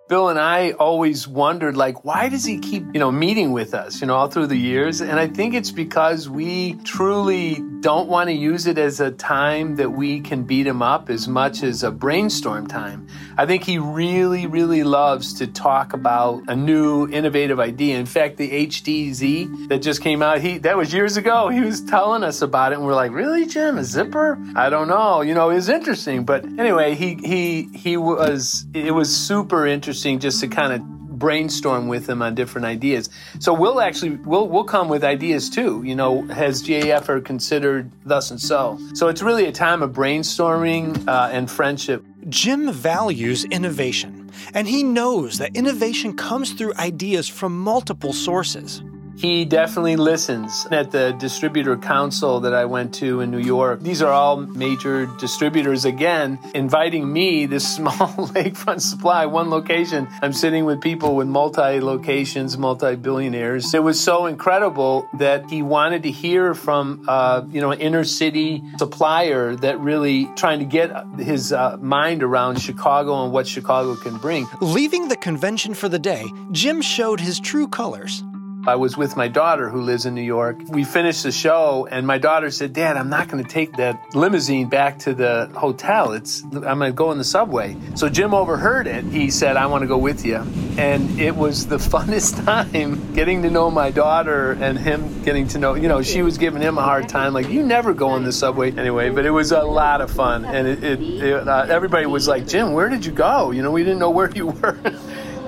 Bill 0.09 0.31
and 0.31 0.41
I 0.41 0.73
always 0.73 1.29
wondered, 1.29 1.77
like, 1.77 2.05
why 2.05 2.29
does 2.29 2.45
he 2.45 2.59
keep, 2.59 2.85
you 2.95 2.99
know, 2.99 3.13
meeting 3.13 3.53
with 3.53 3.75
us, 3.75 4.01
you 4.01 4.07
know, 4.07 4.17
all 4.17 4.29
through 4.29 4.49
the 4.49 4.57
years? 4.57 5.01
And 5.01 5.21
I 5.21 5.29
think 5.29 5.55
it's 5.55 5.71
because 5.71 6.29
we 6.29 6.75
truly 6.85 7.63
don't 7.81 8.09
want 8.09 8.29
to 8.29 8.35
use 8.35 8.67
it 8.67 8.77
as 8.77 9.01
a 9.01 9.11
time 9.11 9.77
that 9.77 9.91
we 9.91 10.21
can 10.21 10.43
beat 10.43 10.67
him 10.67 10.83
up 10.83 11.09
as 11.09 11.27
much 11.27 11.63
as 11.63 11.83
a 11.83 11.91
brainstorm 11.91 12.67
time. 12.67 13.07
I 13.39 13.47
think 13.47 13.65
he 13.65 13.79
really, 13.79 14.47
really 14.47 14.83
loves 14.83 15.35
to 15.35 15.47
talk 15.47 15.95
about 15.95 16.43
a 16.49 16.55
new 16.55 17.09
innovative 17.09 17.59
idea. 17.59 17.99
In 17.99 18.07
fact, 18.07 18.37
the 18.37 18.51
HDZ 18.51 19.69
that 19.69 19.79
just 19.79 20.03
came 20.03 20.23
out, 20.23 20.41
he 20.41 20.59
that 20.59 20.77
was 20.77 20.93
years 20.93 21.17
ago. 21.17 21.49
He 21.49 21.61
was 21.61 21.81
telling 21.83 22.23
us 22.23 22.43
about 22.43 22.73
it, 22.73 22.77
and 22.77 22.85
we're 22.85 22.95
like, 22.95 23.13
really, 23.13 23.47
Jim, 23.47 23.79
a 23.79 23.85
zipper? 23.85 24.39
I 24.55 24.69
don't 24.69 24.89
know. 24.89 25.23
You 25.23 25.35
know, 25.35 25.49
it 25.51 25.55
was 25.55 25.69
interesting. 25.69 26.25
But 26.25 26.45
anyway, 26.59 26.95
he 26.95 27.15
he 27.15 27.63
he 27.75 27.97
was 27.97 28.67
it 28.75 28.93
was 28.93 29.15
super 29.15 29.67
interesting 29.67 30.19
just 30.19 30.41
to 30.41 30.49
kind 30.49 30.75
of 30.75 31.00
brainstorm 31.21 31.87
with 31.87 32.07
them 32.07 32.21
on 32.23 32.35
different 32.35 32.65
ideas. 32.65 33.11
So 33.39 33.55
we'll 33.55 33.81
actually 33.81 34.17
we'll 34.25 34.49
we'll 34.49 34.65
come 34.65 34.89
with 34.89 35.05
ideas 35.05 35.49
too. 35.49 35.85
You 35.85 35.95
know, 35.95 36.23
has 36.27 36.61
GAF 36.65 37.25
considered 37.25 37.89
thus 38.05 38.33
and 38.33 38.41
so? 38.41 38.81
So 38.95 39.07
it's 39.07 39.23
really 39.23 39.45
a 39.45 39.53
time 39.53 39.83
of 39.83 39.93
brainstorming 39.93 41.07
uh, 41.07 41.29
and 41.31 41.49
friendship. 41.49 42.05
Jim 42.29 42.73
values 42.73 43.45
innovation, 43.45 44.31
and 44.53 44.67
he 44.67 44.83
knows 44.83 45.39
that 45.39 45.55
innovation 45.57 46.17
comes 46.17 46.53
through 46.53 46.75
ideas 46.75 47.29
from 47.29 47.57
multiple 47.59 48.13
sources. 48.13 48.83
He 49.21 49.45
definitely 49.45 49.97
listens. 49.97 50.67
At 50.71 50.93
the 50.93 51.13
distributor 51.13 51.77
council 51.77 52.41
that 52.41 52.55
I 52.55 52.65
went 52.65 52.95
to 52.95 53.21
in 53.21 53.31
New 53.31 53.39
York, 53.39 53.83
these 53.83 54.01
are 54.01 54.11
all 54.11 54.39
major 54.39 55.05
distributors 55.19 55.85
again, 55.85 56.39
inviting 56.55 57.13
me, 57.13 57.45
this 57.45 57.69
small 57.77 57.93
lakefront 57.93 58.81
supply, 58.81 59.27
one 59.27 59.51
location. 59.51 60.09
I'm 60.23 60.33
sitting 60.33 60.65
with 60.65 60.81
people 60.81 61.17
with 61.17 61.29
multi 61.29 61.81
locations, 61.81 62.57
multi 62.57 62.97
billionaires. 62.97 63.75
It 63.75 63.83
was 63.83 64.01
so 64.01 64.25
incredible 64.25 65.07
that 65.19 65.51
he 65.51 65.61
wanted 65.61 66.03
to 66.05 66.11
hear 66.11 66.55
from, 66.55 67.05
uh, 67.07 67.43
you 67.51 67.61
know, 67.61 67.73
an 67.73 67.81
inner 67.81 68.05
city 68.05 68.63
supplier 68.79 69.55
that 69.57 69.79
really 69.81 70.31
trying 70.35 70.61
to 70.61 70.65
get 70.65 70.91
his 71.19 71.53
uh, 71.53 71.77
mind 71.77 72.23
around 72.23 72.59
Chicago 72.59 73.23
and 73.23 73.35
what 73.35 73.47
Chicago 73.47 73.97
can 73.97 74.17
bring. 74.17 74.47
Leaving 74.63 75.09
the 75.09 75.17
convention 75.17 75.75
for 75.75 75.91
the 75.91 75.99
day, 75.99 76.25
Jim 76.53 76.81
showed 76.81 77.21
his 77.21 77.39
true 77.39 77.69
colors. 77.69 78.25
I 78.67 78.77
was 78.77 78.97
with 78.97 79.17
my 79.17 79.29
daughter 79.29 79.71
who 79.71 79.81
lives 79.81 80.05
in 80.05 80.15
New 80.15 80.23
York. 80.23 80.59
We 80.69 80.85
finished 80.85 81.23
the 81.23 81.33
show 81.33 81.89
and 81.91 82.07
my 82.07 82.19
daughter 82.19 82.51
said, 82.51 82.75
"Dad, 82.75 82.97
I'm 82.99 83.09
not 83.09 83.29
going 83.29 83.43
to 83.43 83.49
take 83.49 83.77
that 83.77 83.99
limousine 84.15 84.69
back 84.69 84.99
to 85.01 85.15
the 85.15 85.51
hotel. 85.57 86.13
It's 86.13 86.43
I'm 86.43 86.61
going 86.61 86.81
to 86.81 86.93
go 86.93 87.11
in 87.11 87.19
the 87.19 87.25
subway." 87.25 87.77
So 87.95 88.11
Jim 88.11 88.35
overheard 88.35 88.87
it. 88.87 89.05
He 89.05 89.31
said, 89.31 89.57
"I 89.57 89.67
want 89.67 89.83
to 89.83 89.89
go 89.89 89.97
with 89.97 90.27
you." 90.27 90.37
And 90.77 91.19
it 91.19 91.35
was 91.35 91.69
the 91.69 91.77
funnest 91.91 92.45
time 92.45 93.15
getting 93.15 93.43
to 93.43 93.51
know 93.51 93.71
my 93.71 93.91
daughter 93.91 94.53
and 94.53 94.79
him 94.79 95.23
getting 95.23 95.49
to 95.49 95.59
know, 95.59 95.75
you 95.75 95.89
know, 95.89 96.03
she 96.03 96.21
was 96.23 96.37
giving 96.37 96.61
him 96.61 96.77
a 96.77 96.83
hard 96.83 97.09
time 97.09 97.33
like, 97.33 97.49
"You 97.49 97.63
never 97.63 97.95
go 97.95 98.17
in 98.17 98.25
the 98.25 98.33
subway." 98.33 98.73
Anyway, 98.73 99.09
but 99.09 99.25
it 99.25 99.31
was 99.31 99.53
a 99.53 99.63
lot 99.63 100.03
of 100.03 100.11
fun 100.11 100.45
and 100.45 100.69
it, 100.69 100.85
it, 100.85 101.01
it 101.01 101.49
uh, 101.49 101.67
everybody 101.69 102.05
was 102.05 102.29
like, 102.29 102.47
"Jim, 102.47 102.75
where 102.75 102.91
did 102.91 103.07
you 103.07 103.13
go?" 103.13 103.53
You 103.53 103.63
know, 103.63 103.71
we 103.71 103.85
didn't 103.85 104.01
know 104.01 104.11
where 104.11 104.31
you 104.31 104.47
were. 104.63 104.79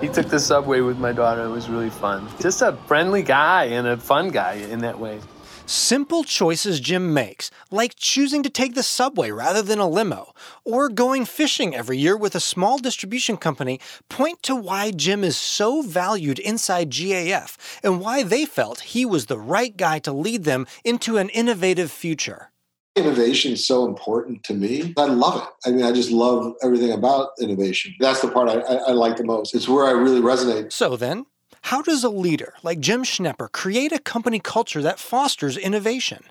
He 0.03 0.09
took 0.09 0.29
the 0.29 0.41
subway 0.41 0.81
with 0.81 0.99
my 0.99 1.13
daughter. 1.13 1.45
It 1.45 1.51
was 1.51 1.71
really 1.71 1.89
fun. 1.89 2.29
Just 2.41 2.61
a 2.61 2.77
friendly 2.89 3.23
guy 3.23 3.67
and 3.67 3.87
a 3.87 3.97
fun 3.97 4.31
guy 4.31 4.55
in 4.55 4.81
that 4.81 4.99
way. 4.99 5.21
Simple 5.65 6.25
choices 6.25 6.81
Jim 6.81 7.15
makes, 7.15 7.51
like 7.71 7.95
choosing 7.95 8.43
to 8.43 8.51
take 8.51 8.75
the 8.75 8.83
subway 8.83 9.31
rather 9.31 9.63
than 9.63 9.79
a 9.79 9.89
limo, 9.89 10.35
or 10.65 10.89
going 10.89 11.25
fishing 11.25 11.73
every 11.75 11.97
year 11.97 12.17
with 12.17 12.35
a 12.35 12.41
small 12.41 12.79
distribution 12.79 13.37
company, 13.37 13.81
point 14.09 14.43
to 14.43 14.57
why 14.57 14.91
Jim 14.91 15.23
is 15.23 15.37
so 15.37 15.83
valued 15.83 16.41
inside 16.41 16.91
GAF 16.91 17.57
and 17.85 18.01
why 18.01 18.25
they 18.25 18.45
felt 18.45 18.81
he 18.81 19.07
was 19.07 19.27
the 19.27 19.39
right 19.39 19.77
guy 19.77 20.01
to 20.01 20.13
lead 20.13 20.43
them 20.43 20.67
into 20.85 21.17
an 21.17 21.29
innovative 21.29 21.93
future. 21.93 22.52
Innovation 22.95 23.53
is 23.53 23.67
so 23.67 23.87
important 23.87 24.45
to 24.45 24.55
me. 24.55 24.93
I 24.99 25.07
love 25.07 25.43
it. 25.43 25.69
I 25.69 25.73
mean, 25.73 25.83
I 25.83 25.93
just 25.93 26.11
love 26.11 26.53
everything 26.63 26.93
about 26.93 27.31
innovation. 27.41 27.95
That's 27.99 28.21
the 28.21 28.29
part 28.29 28.51
I, 28.51 28.61
I, 28.61 28.75
I 28.75 28.91
like 28.91 29.17
the 29.17 29.25
most. 29.25 29.55
It's 29.55 29.67
where 29.67 29.87
I 29.87 29.93
really 29.93 30.21
resonate. 30.21 30.73
So 30.73 30.97
then, 30.97 31.25
how 31.63 31.81
does 31.81 32.05
a 32.05 32.11
leader 32.11 32.53
like 32.63 32.81
Jim 32.81 33.03
Schnepper 33.03 33.51
create 33.51 33.93
a 33.93 33.99
company 33.99 34.41
culture 34.41 34.83
that 34.83 34.99
fosters 34.99 35.57
innovation? 35.57 36.25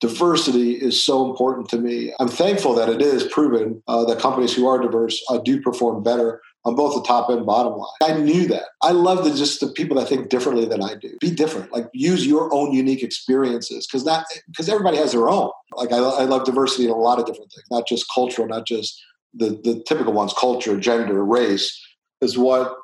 Diversity 0.00 0.72
is 0.72 1.02
so 1.04 1.28
important 1.28 1.68
to 1.70 1.78
me. 1.78 2.14
I'm 2.18 2.28
thankful 2.28 2.74
that 2.74 2.88
it 2.88 3.02
is 3.02 3.24
proven 3.24 3.82
uh, 3.86 4.04
that 4.06 4.18
companies 4.18 4.54
who 4.54 4.66
are 4.66 4.78
diverse 4.78 5.22
uh, 5.28 5.38
do 5.38 5.60
perform 5.60 6.02
better 6.02 6.40
on 6.66 6.74
both 6.74 6.94
the 6.96 7.06
top 7.06 7.30
and 7.30 7.46
bottom 7.46 7.74
line. 7.74 7.88
I 8.02 8.18
knew 8.18 8.46
that. 8.48 8.64
I 8.82 8.90
love 8.90 9.24
the 9.24 9.30
just 9.30 9.60
the 9.60 9.68
people 9.68 9.96
that 9.96 10.08
think 10.08 10.28
differently 10.28 10.66
than 10.66 10.82
I 10.82 10.96
do. 10.96 11.16
Be 11.20 11.30
different. 11.30 11.72
Like 11.72 11.86
use 11.94 12.26
your 12.26 12.52
own 12.52 12.72
unique 12.72 13.04
experiences 13.04 13.86
because 13.86 14.04
that 14.04 14.26
because 14.48 14.68
everybody 14.68 14.96
has 14.96 15.12
their 15.12 15.28
own. 15.28 15.50
Like 15.76 15.92
I, 15.92 15.98
I 15.98 16.24
love 16.24 16.44
diversity 16.44 16.84
in 16.84 16.90
a 16.90 16.96
lot 16.96 17.20
of 17.20 17.26
different 17.26 17.52
things, 17.52 17.64
not 17.70 17.86
just 17.86 18.04
cultural, 18.12 18.48
not 18.48 18.66
just 18.66 19.00
the, 19.32 19.60
the 19.62 19.82
typical 19.86 20.12
ones, 20.12 20.34
culture, 20.36 20.78
gender, 20.78 21.24
race, 21.24 21.80
is 22.20 22.36
what 22.36 22.74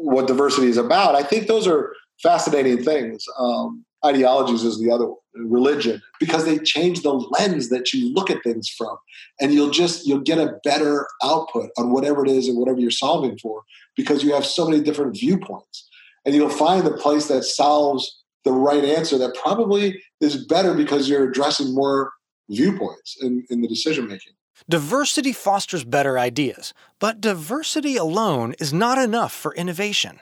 what 0.00 0.26
diversity 0.26 0.68
is 0.68 0.78
about. 0.78 1.14
I 1.14 1.22
think 1.22 1.48
those 1.48 1.66
are 1.66 1.92
fascinating 2.22 2.82
things. 2.82 3.24
Um, 3.38 3.84
ideologies 4.06 4.64
is 4.64 4.80
the 4.80 4.90
other 4.90 5.06
one, 5.06 5.16
religion, 5.38 6.02
because 6.20 6.44
they 6.44 6.58
change 6.58 7.02
the 7.02 7.12
lens 7.12 7.68
that 7.68 7.92
you 7.92 8.12
look 8.12 8.30
at 8.30 8.42
things 8.42 8.68
from, 8.68 8.96
and 9.40 9.52
you'll 9.52 9.70
just 9.70 10.06
you'll 10.06 10.20
get 10.20 10.38
a 10.38 10.58
better 10.64 11.06
output 11.22 11.70
on 11.78 11.92
whatever 11.92 12.24
it 12.24 12.30
is 12.30 12.48
and 12.48 12.58
whatever 12.58 12.78
you're 12.80 12.90
solving 12.90 13.38
for, 13.38 13.62
because 13.96 14.22
you 14.22 14.32
have 14.32 14.44
so 14.44 14.68
many 14.68 14.82
different 14.82 15.16
viewpoints, 15.16 15.88
and 16.24 16.34
you'll 16.34 16.48
find 16.48 16.84
the 16.84 16.96
place 16.96 17.28
that 17.28 17.44
solves 17.44 18.24
the 18.44 18.52
right 18.52 18.84
answer 18.84 19.18
that 19.18 19.34
probably 19.34 20.02
is 20.20 20.46
better 20.46 20.74
because 20.74 21.08
you're 21.08 21.28
addressing 21.28 21.74
more 21.74 22.12
viewpoints 22.48 23.16
in, 23.20 23.44
in 23.50 23.60
the 23.60 23.68
decision 23.68 24.06
making. 24.06 24.32
Diversity 24.68 25.32
fosters 25.32 25.84
better 25.84 26.18
ideas, 26.18 26.74
but 26.98 27.20
diversity 27.20 27.96
alone 27.96 28.54
is 28.58 28.72
not 28.72 28.98
enough 28.98 29.32
for 29.32 29.54
innovation. 29.54 30.18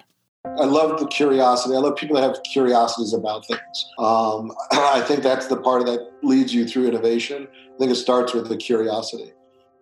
I 0.58 0.64
love 0.64 0.98
the 0.98 1.06
curiosity. 1.08 1.74
I 1.74 1.78
love 1.78 1.96
people 1.96 2.16
that 2.16 2.22
have 2.22 2.42
curiosities 2.42 3.12
about 3.12 3.46
things. 3.46 3.92
Um, 3.98 4.52
I 4.72 5.02
think 5.02 5.22
that's 5.22 5.48
the 5.48 5.56
part 5.56 5.84
that 5.86 6.10
leads 6.22 6.54
you 6.54 6.66
through 6.66 6.88
innovation. 6.88 7.46
I 7.74 7.78
think 7.78 7.90
it 7.90 7.96
starts 7.96 8.32
with 8.32 8.48
the 8.48 8.56
curiosity, 8.56 9.32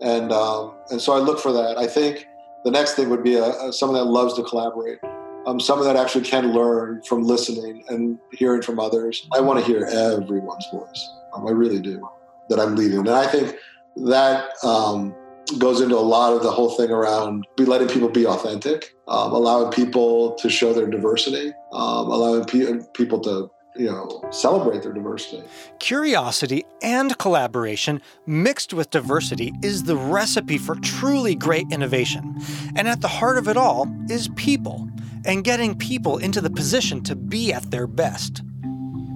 and 0.01 0.33
um, 0.33 0.75
and 0.91 1.01
so 1.01 1.13
I 1.13 1.19
look 1.19 1.39
for 1.39 1.53
that. 1.53 1.79
I 1.79 1.87
think 1.87 2.27
the 2.65 2.71
next 2.71 2.95
thing 2.95 3.09
would 3.11 3.23
be 3.23 3.35
a, 3.35 3.45
a 3.45 3.73
someone 3.73 3.99
that 4.01 4.11
loves 4.11 4.35
to 4.35 4.43
collaborate, 4.43 4.99
um, 5.47 5.61
someone 5.61 5.87
that 5.87 5.97
actually 5.97 6.25
can 6.25 6.53
learn 6.53 7.03
from 7.03 7.23
listening 7.23 7.85
and 7.89 8.19
hearing 8.33 8.63
from 8.63 8.81
others. 8.81 9.29
I 9.33 9.41
want 9.41 9.61
to 9.61 9.65
hear 9.65 9.85
everyone's 9.85 10.67
voice. 10.73 11.11
Um, 11.35 11.47
I 11.47 11.51
really 11.51 11.81
do. 11.81 12.09
That 12.51 12.61
I'm 12.61 12.75
leading, 12.75 12.99
and 12.99 13.09
I 13.09 13.27
think 13.27 13.57
that 13.97 14.51
um, 14.63 15.15
goes 15.59 15.81
into 15.81 15.97
a 15.97 16.01
lot 16.01 16.33
of 16.33 16.43
the 16.43 16.51
whole 16.51 16.71
thing 16.71 16.91
around 16.91 17.47
be 17.57 17.65
letting 17.65 17.89
people 17.89 18.09
be 18.09 18.27
authentic, 18.27 18.95
um, 19.09 19.33
allowing 19.33 19.71
people 19.73 20.35
to 20.37 20.49
show 20.49 20.73
their 20.73 20.87
diversity, 20.87 21.53
um, 21.73 22.11
allowing 22.11 22.45
pe- 22.45 22.81
people 22.95 23.21
to 23.21 23.51
you 23.77 23.87
know 23.87 24.25
celebrate 24.31 24.83
their 24.83 24.93
diversity. 24.93 25.43
Curiosity 25.79 26.65
and 26.83 27.17
collaboration 27.19 28.01
mixed 28.27 28.73
with 28.73 28.91
diversity 28.91 29.53
is 29.63 29.85
the 29.85 29.97
recipe 29.97 30.59
for 30.59 30.77
truly 30.77 31.35
great 31.35 31.67
innovation. 31.71 32.37
And 32.77 32.89
at 32.89 33.01
the 33.01 33.09
heart 33.09 33.39
of 33.39 33.49
it 33.49 33.57
all 33.57 33.89
is 34.09 34.29
people 34.37 34.89
and 35.27 35.45
getting 35.45 35.77
people 35.77 36.19
into 36.19 36.41
the 36.41 36.51
position 36.51 37.03
to 37.05 37.17
be 37.17 37.53
at 37.53 37.71
their 37.71 37.87
best. 37.87 38.43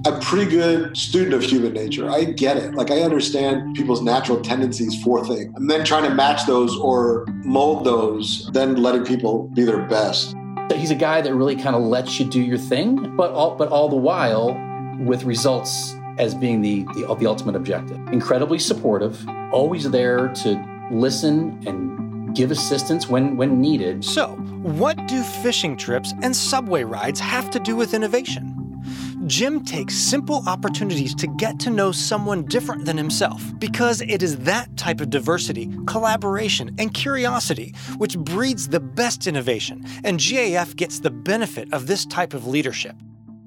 I'm 0.06 0.14
a 0.14 0.20
pretty 0.20 0.50
good 0.50 0.96
student 0.96 1.34
of 1.34 1.42
human 1.42 1.72
nature. 1.72 2.08
I 2.08 2.24
get 2.24 2.56
it. 2.56 2.74
Like 2.74 2.90
I 2.90 3.00
understand 3.00 3.74
people's 3.74 4.00
natural 4.00 4.40
tendencies 4.40 5.02
for 5.02 5.24
things. 5.26 5.52
And 5.56 5.68
then 5.68 5.84
trying 5.84 6.04
to 6.04 6.14
match 6.14 6.46
those 6.46 6.76
or 6.78 7.26
mold 7.44 7.84
those, 7.84 8.48
then 8.52 8.76
letting 8.76 9.04
people 9.04 9.48
be 9.48 9.64
their 9.64 9.82
best. 9.86 10.36
He's 10.74 10.90
a 10.92 10.96
guy 10.96 11.20
that 11.22 11.34
really 11.34 11.56
kind 11.56 11.74
of 11.74 11.82
lets 11.82 12.20
you 12.20 12.26
do 12.26 12.40
your 12.40 12.58
thing, 12.58 13.16
but 13.16 13.32
all 13.32 13.56
but 13.56 13.70
all 13.70 13.88
the 13.88 13.96
while 13.96 14.56
with 15.00 15.24
results 15.24 15.94
as 16.18 16.34
being 16.34 16.60
the, 16.60 16.84
the, 16.94 17.14
the 17.18 17.26
ultimate 17.26 17.56
objective. 17.56 17.96
Incredibly 18.08 18.58
supportive, 18.58 19.26
always 19.52 19.90
there 19.90 20.28
to 20.28 20.88
listen 20.92 21.60
and 21.66 22.36
give 22.36 22.50
assistance 22.50 23.08
when 23.08 23.36
when 23.36 23.60
needed. 23.60 24.04
So, 24.04 24.28
what 24.62 25.08
do 25.08 25.22
fishing 25.22 25.76
trips 25.76 26.14
and 26.22 26.36
subway 26.36 26.84
rides 26.84 27.18
have 27.18 27.50
to 27.50 27.58
do 27.58 27.74
with 27.74 27.94
innovation? 27.94 28.67
Jim 29.26 29.64
takes 29.64 29.94
simple 29.94 30.42
opportunities 30.46 31.14
to 31.14 31.26
get 31.26 31.58
to 31.58 31.70
know 31.70 31.90
someone 31.90 32.44
different 32.44 32.84
than 32.84 32.96
himself 32.96 33.42
because 33.58 34.00
it 34.00 34.22
is 34.22 34.38
that 34.38 34.76
type 34.76 35.00
of 35.00 35.10
diversity, 35.10 35.68
collaboration, 35.86 36.74
and 36.78 36.94
curiosity 36.94 37.74
which 37.96 38.16
breeds 38.18 38.68
the 38.68 38.80
best 38.80 39.26
innovation, 39.26 39.84
and 40.04 40.20
GAF 40.20 40.76
gets 40.76 41.00
the 41.00 41.10
benefit 41.10 41.72
of 41.72 41.86
this 41.86 42.06
type 42.06 42.32
of 42.32 42.46
leadership. 42.46 42.94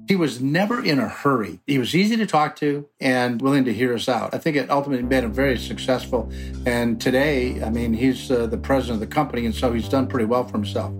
He 0.08 0.16
was 0.16 0.42
never 0.42 0.84
in 0.84 0.98
a 0.98 1.08
hurry. 1.08 1.60
He 1.66 1.78
was 1.78 1.94
easy 1.94 2.16
to 2.16 2.26
talk 2.26 2.56
to 2.56 2.86
and 3.00 3.40
willing 3.40 3.64
to 3.64 3.72
hear 3.72 3.94
us 3.94 4.08
out. 4.08 4.34
I 4.34 4.38
think 4.38 4.56
it 4.56 4.68
ultimately 4.70 5.04
made 5.04 5.24
him 5.24 5.32
very 5.32 5.56
successful. 5.56 6.30
And 6.66 7.00
today, 7.00 7.62
I 7.62 7.70
mean, 7.70 7.94
he's 7.94 8.30
uh, 8.30 8.46
the 8.46 8.58
president 8.58 9.02
of 9.02 9.08
the 9.08 9.14
company, 9.14 9.46
and 9.46 9.54
so 9.54 9.72
he's 9.72 9.88
done 9.88 10.06
pretty 10.06 10.26
well 10.26 10.44
for 10.44 10.52
himself. 10.52 10.92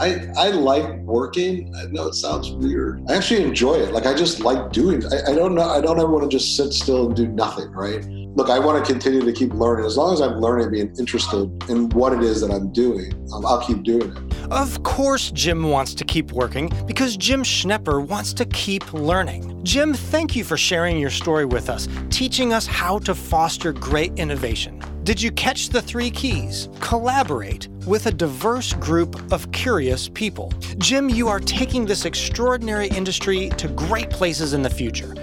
I, 0.00 0.26
I 0.36 0.48
like 0.48 0.96
working. 1.00 1.74
I 1.76 1.84
know 1.86 2.06
it 2.08 2.14
sounds 2.14 2.50
weird. 2.52 3.04
I 3.08 3.16
actually 3.16 3.42
enjoy 3.42 3.74
it. 3.74 3.92
Like 3.92 4.06
I 4.06 4.14
just 4.14 4.40
like 4.40 4.72
doing. 4.72 5.04
I, 5.12 5.32
I 5.32 5.34
don't 5.34 5.54
know. 5.54 5.68
I 5.68 5.82
don't 5.82 5.98
ever 5.98 6.10
want 6.10 6.30
to 6.30 6.34
just 6.34 6.56
sit 6.56 6.72
still 6.72 7.08
and 7.08 7.14
do 7.14 7.28
nothing. 7.28 7.70
Right. 7.72 8.02
Look, 8.34 8.48
I 8.48 8.58
want 8.58 8.82
to 8.82 8.92
continue 8.92 9.20
to 9.20 9.32
keep 9.32 9.52
learning. 9.52 9.84
As 9.84 9.98
long 9.98 10.14
as 10.14 10.22
I'm 10.22 10.40
learning 10.40 10.70
being 10.70 10.94
interested 10.98 11.50
in 11.68 11.90
what 11.90 12.14
it 12.14 12.22
is 12.22 12.40
that 12.40 12.50
I'm 12.50 12.72
doing, 12.72 13.12
I'll 13.44 13.60
keep 13.60 13.82
doing 13.82 14.10
it. 14.16 14.30
Of 14.50 14.82
course, 14.84 15.30
Jim 15.32 15.68
wants 15.68 15.94
to 15.94 16.04
keep 16.04 16.32
working 16.32 16.72
because 16.86 17.16
Jim 17.16 17.42
Schnepper 17.42 18.06
wants 18.06 18.32
to 18.34 18.46
keep 18.46 18.92
learning. 18.94 19.62
Jim, 19.64 19.92
thank 19.92 20.34
you 20.34 20.44
for 20.44 20.56
sharing 20.56 20.96
your 20.96 21.10
story 21.10 21.44
with 21.44 21.68
us, 21.68 21.88
teaching 22.08 22.52
us 22.54 22.66
how 22.66 22.98
to 23.00 23.14
foster 23.14 23.72
great 23.72 24.12
innovation. 24.18 24.82
Did 25.02 25.22
you 25.22 25.32
catch 25.32 25.70
the 25.70 25.80
three 25.80 26.10
keys? 26.10 26.68
Collaborate 26.80 27.68
with 27.86 28.04
a 28.04 28.12
diverse 28.12 28.74
group 28.74 29.32
of 29.32 29.50
curious 29.50 30.10
people. 30.10 30.52
Jim, 30.76 31.08
you 31.08 31.26
are 31.26 31.40
taking 31.40 31.86
this 31.86 32.04
extraordinary 32.04 32.88
industry 32.88 33.48
to 33.56 33.68
great 33.68 34.10
places 34.10 34.52
in 34.52 34.60
the 34.60 34.68
future. 34.68 35.14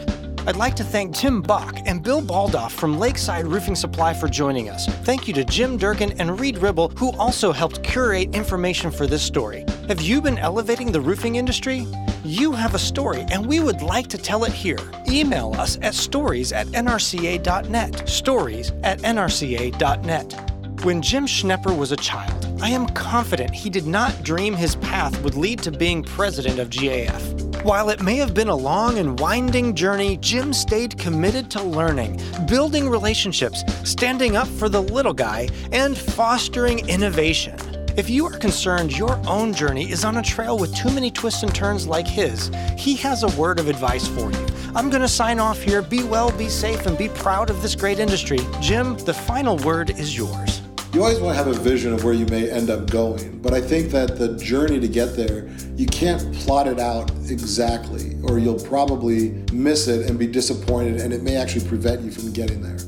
I'd 0.47 0.55
like 0.55 0.77
to 0.77 0.83
thank 0.85 1.13
Tim 1.13 1.41
Bach 1.41 1.81
and 1.85 2.01
Bill 2.01 2.21
Baldoff 2.21 2.71
from 2.71 2.97
Lakeside 2.97 3.45
Roofing 3.45 3.75
Supply 3.75 4.13
for 4.13 4.29
joining 4.29 4.69
us. 4.69 4.87
Thank 5.03 5.27
you 5.27 5.33
to 5.33 5.43
Jim 5.43 5.75
Durkin 5.75 6.13
and 6.21 6.39
Reid 6.39 6.59
Ribble, 6.59 6.87
who 6.97 7.11
also 7.17 7.51
helped 7.51 7.83
curate 7.83 8.33
information 8.33 8.89
for 8.89 9.05
this 9.05 9.21
story. 9.21 9.65
Have 9.89 10.01
you 10.01 10.21
been 10.21 10.37
elevating 10.37 10.89
the 10.89 11.01
roofing 11.01 11.35
industry? 11.35 11.85
You 12.23 12.53
have 12.53 12.75
a 12.75 12.79
story, 12.79 13.25
and 13.29 13.45
we 13.45 13.59
would 13.59 13.81
like 13.81 14.07
to 14.07 14.17
tell 14.17 14.45
it 14.45 14.53
here. 14.53 14.79
Email 15.09 15.53
us 15.57 15.77
at 15.81 15.93
stories 15.93 16.53
at 16.53 16.67
nrca.net. 16.67 18.07
Stories 18.07 18.71
at 18.83 18.99
nrca.net. 18.99 20.56
When 20.87 21.01
Jim 21.01 21.25
Schnepper 21.25 21.77
was 21.77 21.91
a 21.91 21.97
child, 21.97 22.47
I 22.61 22.69
am 22.69 22.87
confident 22.87 23.53
he 23.53 23.69
did 23.69 23.85
not 23.85 24.23
dream 24.23 24.53
his 24.53 24.77
path 24.77 25.21
would 25.21 25.35
lead 25.35 25.59
to 25.63 25.69
being 25.69 26.01
president 26.01 26.59
of 26.59 26.69
GAF. 26.69 27.61
While 27.65 27.89
it 27.89 28.01
may 28.01 28.15
have 28.15 28.33
been 28.33 28.47
a 28.47 28.55
long 28.55 28.97
and 28.97 29.19
winding 29.19 29.75
journey, 29.75 30.15
Jim 30.15 30.53
stayed 30.53 30.97
committed 30.97 31.51
to 31.51 31.61
learning, 31.61 32.21
building 32.47 32.87
relationships, 32.87 33.65
standing 33.83 34.37
up 34.37 34.47
for 34.47 34.69
the 34.69 34.81
little 34.81 35.11
guy, 35.11 35.49
and 35.73 35.97
fostering 35.97 36.87
innovation. 36.87 37.59
If 37.97 38.09
you 38.09 38.25
are 38.25 38.37
concerned 38.37 38.97
your 38.97 39.19
own 39.27 39.53
journey 39.53 39.91
is 39.91 40.05
on 40.05 40.15
a 40.15 40.23
trail 40.23 40.57
with 40.57 40.73
too 40.73 40.91
many 40.91 41.11
twists 41.11 41.43
and 41.43 41.53
turns 41.53 41.85
like 41.85 42.07
his, 42.07 42.49
he 42.77 42.95
has 42.95 43.23
a 43.23 43.37
word 43.37 43.59
of 43.59 43.67
advice 43.67 44.07
for 44.07 44.31
you. 44.31 44.47
I'm 44.73 44.89
going 44.89 45.01
to 45.01 45.09
sign 45.09 45.37
off 45.37 45.61
here. 45.61 45.81
Be 45.81 46.05
well, 46.05 46.31
be 46.37 46.47
safe, 46.47 46.85
and 46.85 46.97
be 46.97 47.09
proud 47.09 47.49
of 47.49 47.61
this 47.61 47.75
great 47.75 47.99
industry. 47.99 48.39
Jim, 48.61 48.95
the 48.99 49.13
final 49.13 49.57
word 49.57 49.89
is 49.89 50.15
yours 50.15 50.56
you 50.97 51.03
always 51.03 51.19
want 51.19 51.37
to 51.37 51.43
have 51.43 51.55
a 51.55 51.59
vision 51.59 51.93
of 51.93 52.03
where 52.03 52.15
you 52.15 52.25
may 52.25 52.49
end 52.49 52.71
up 52.71 52.89
going. 52.89 53.39
But 53.39 53.53
I 53.53 53.61
think 53.61 53.91
that 53.91 54.17
the 54.17 54.35
journey 54.35 54.79
to 54.79 54.87
get 54.87 55.15
there, 55.15 55.47
you 55.75 55.85
can't 55.85 56.33
plot 56.33 56.65
it 56.65 56.79
out 56.79 57.11
exactly, 57.29 58.17
or 58.23 58.39
you'll 58.39 58.59
probably 58.59 59.45
miss 59.53 59.87
it 59.87 60.09
and 60.09 60.17
be 60.17 60.25
disappointed, 60.25 60.99
and 60.99 61.13
it 61.13 61.21
may 61.21 61.35
actually 61.35 61.67
prevent 61.67 62.01
you 62.01 62.09
from 62.09 62.33
getting 62.33 62.63
there. 62.63 62.79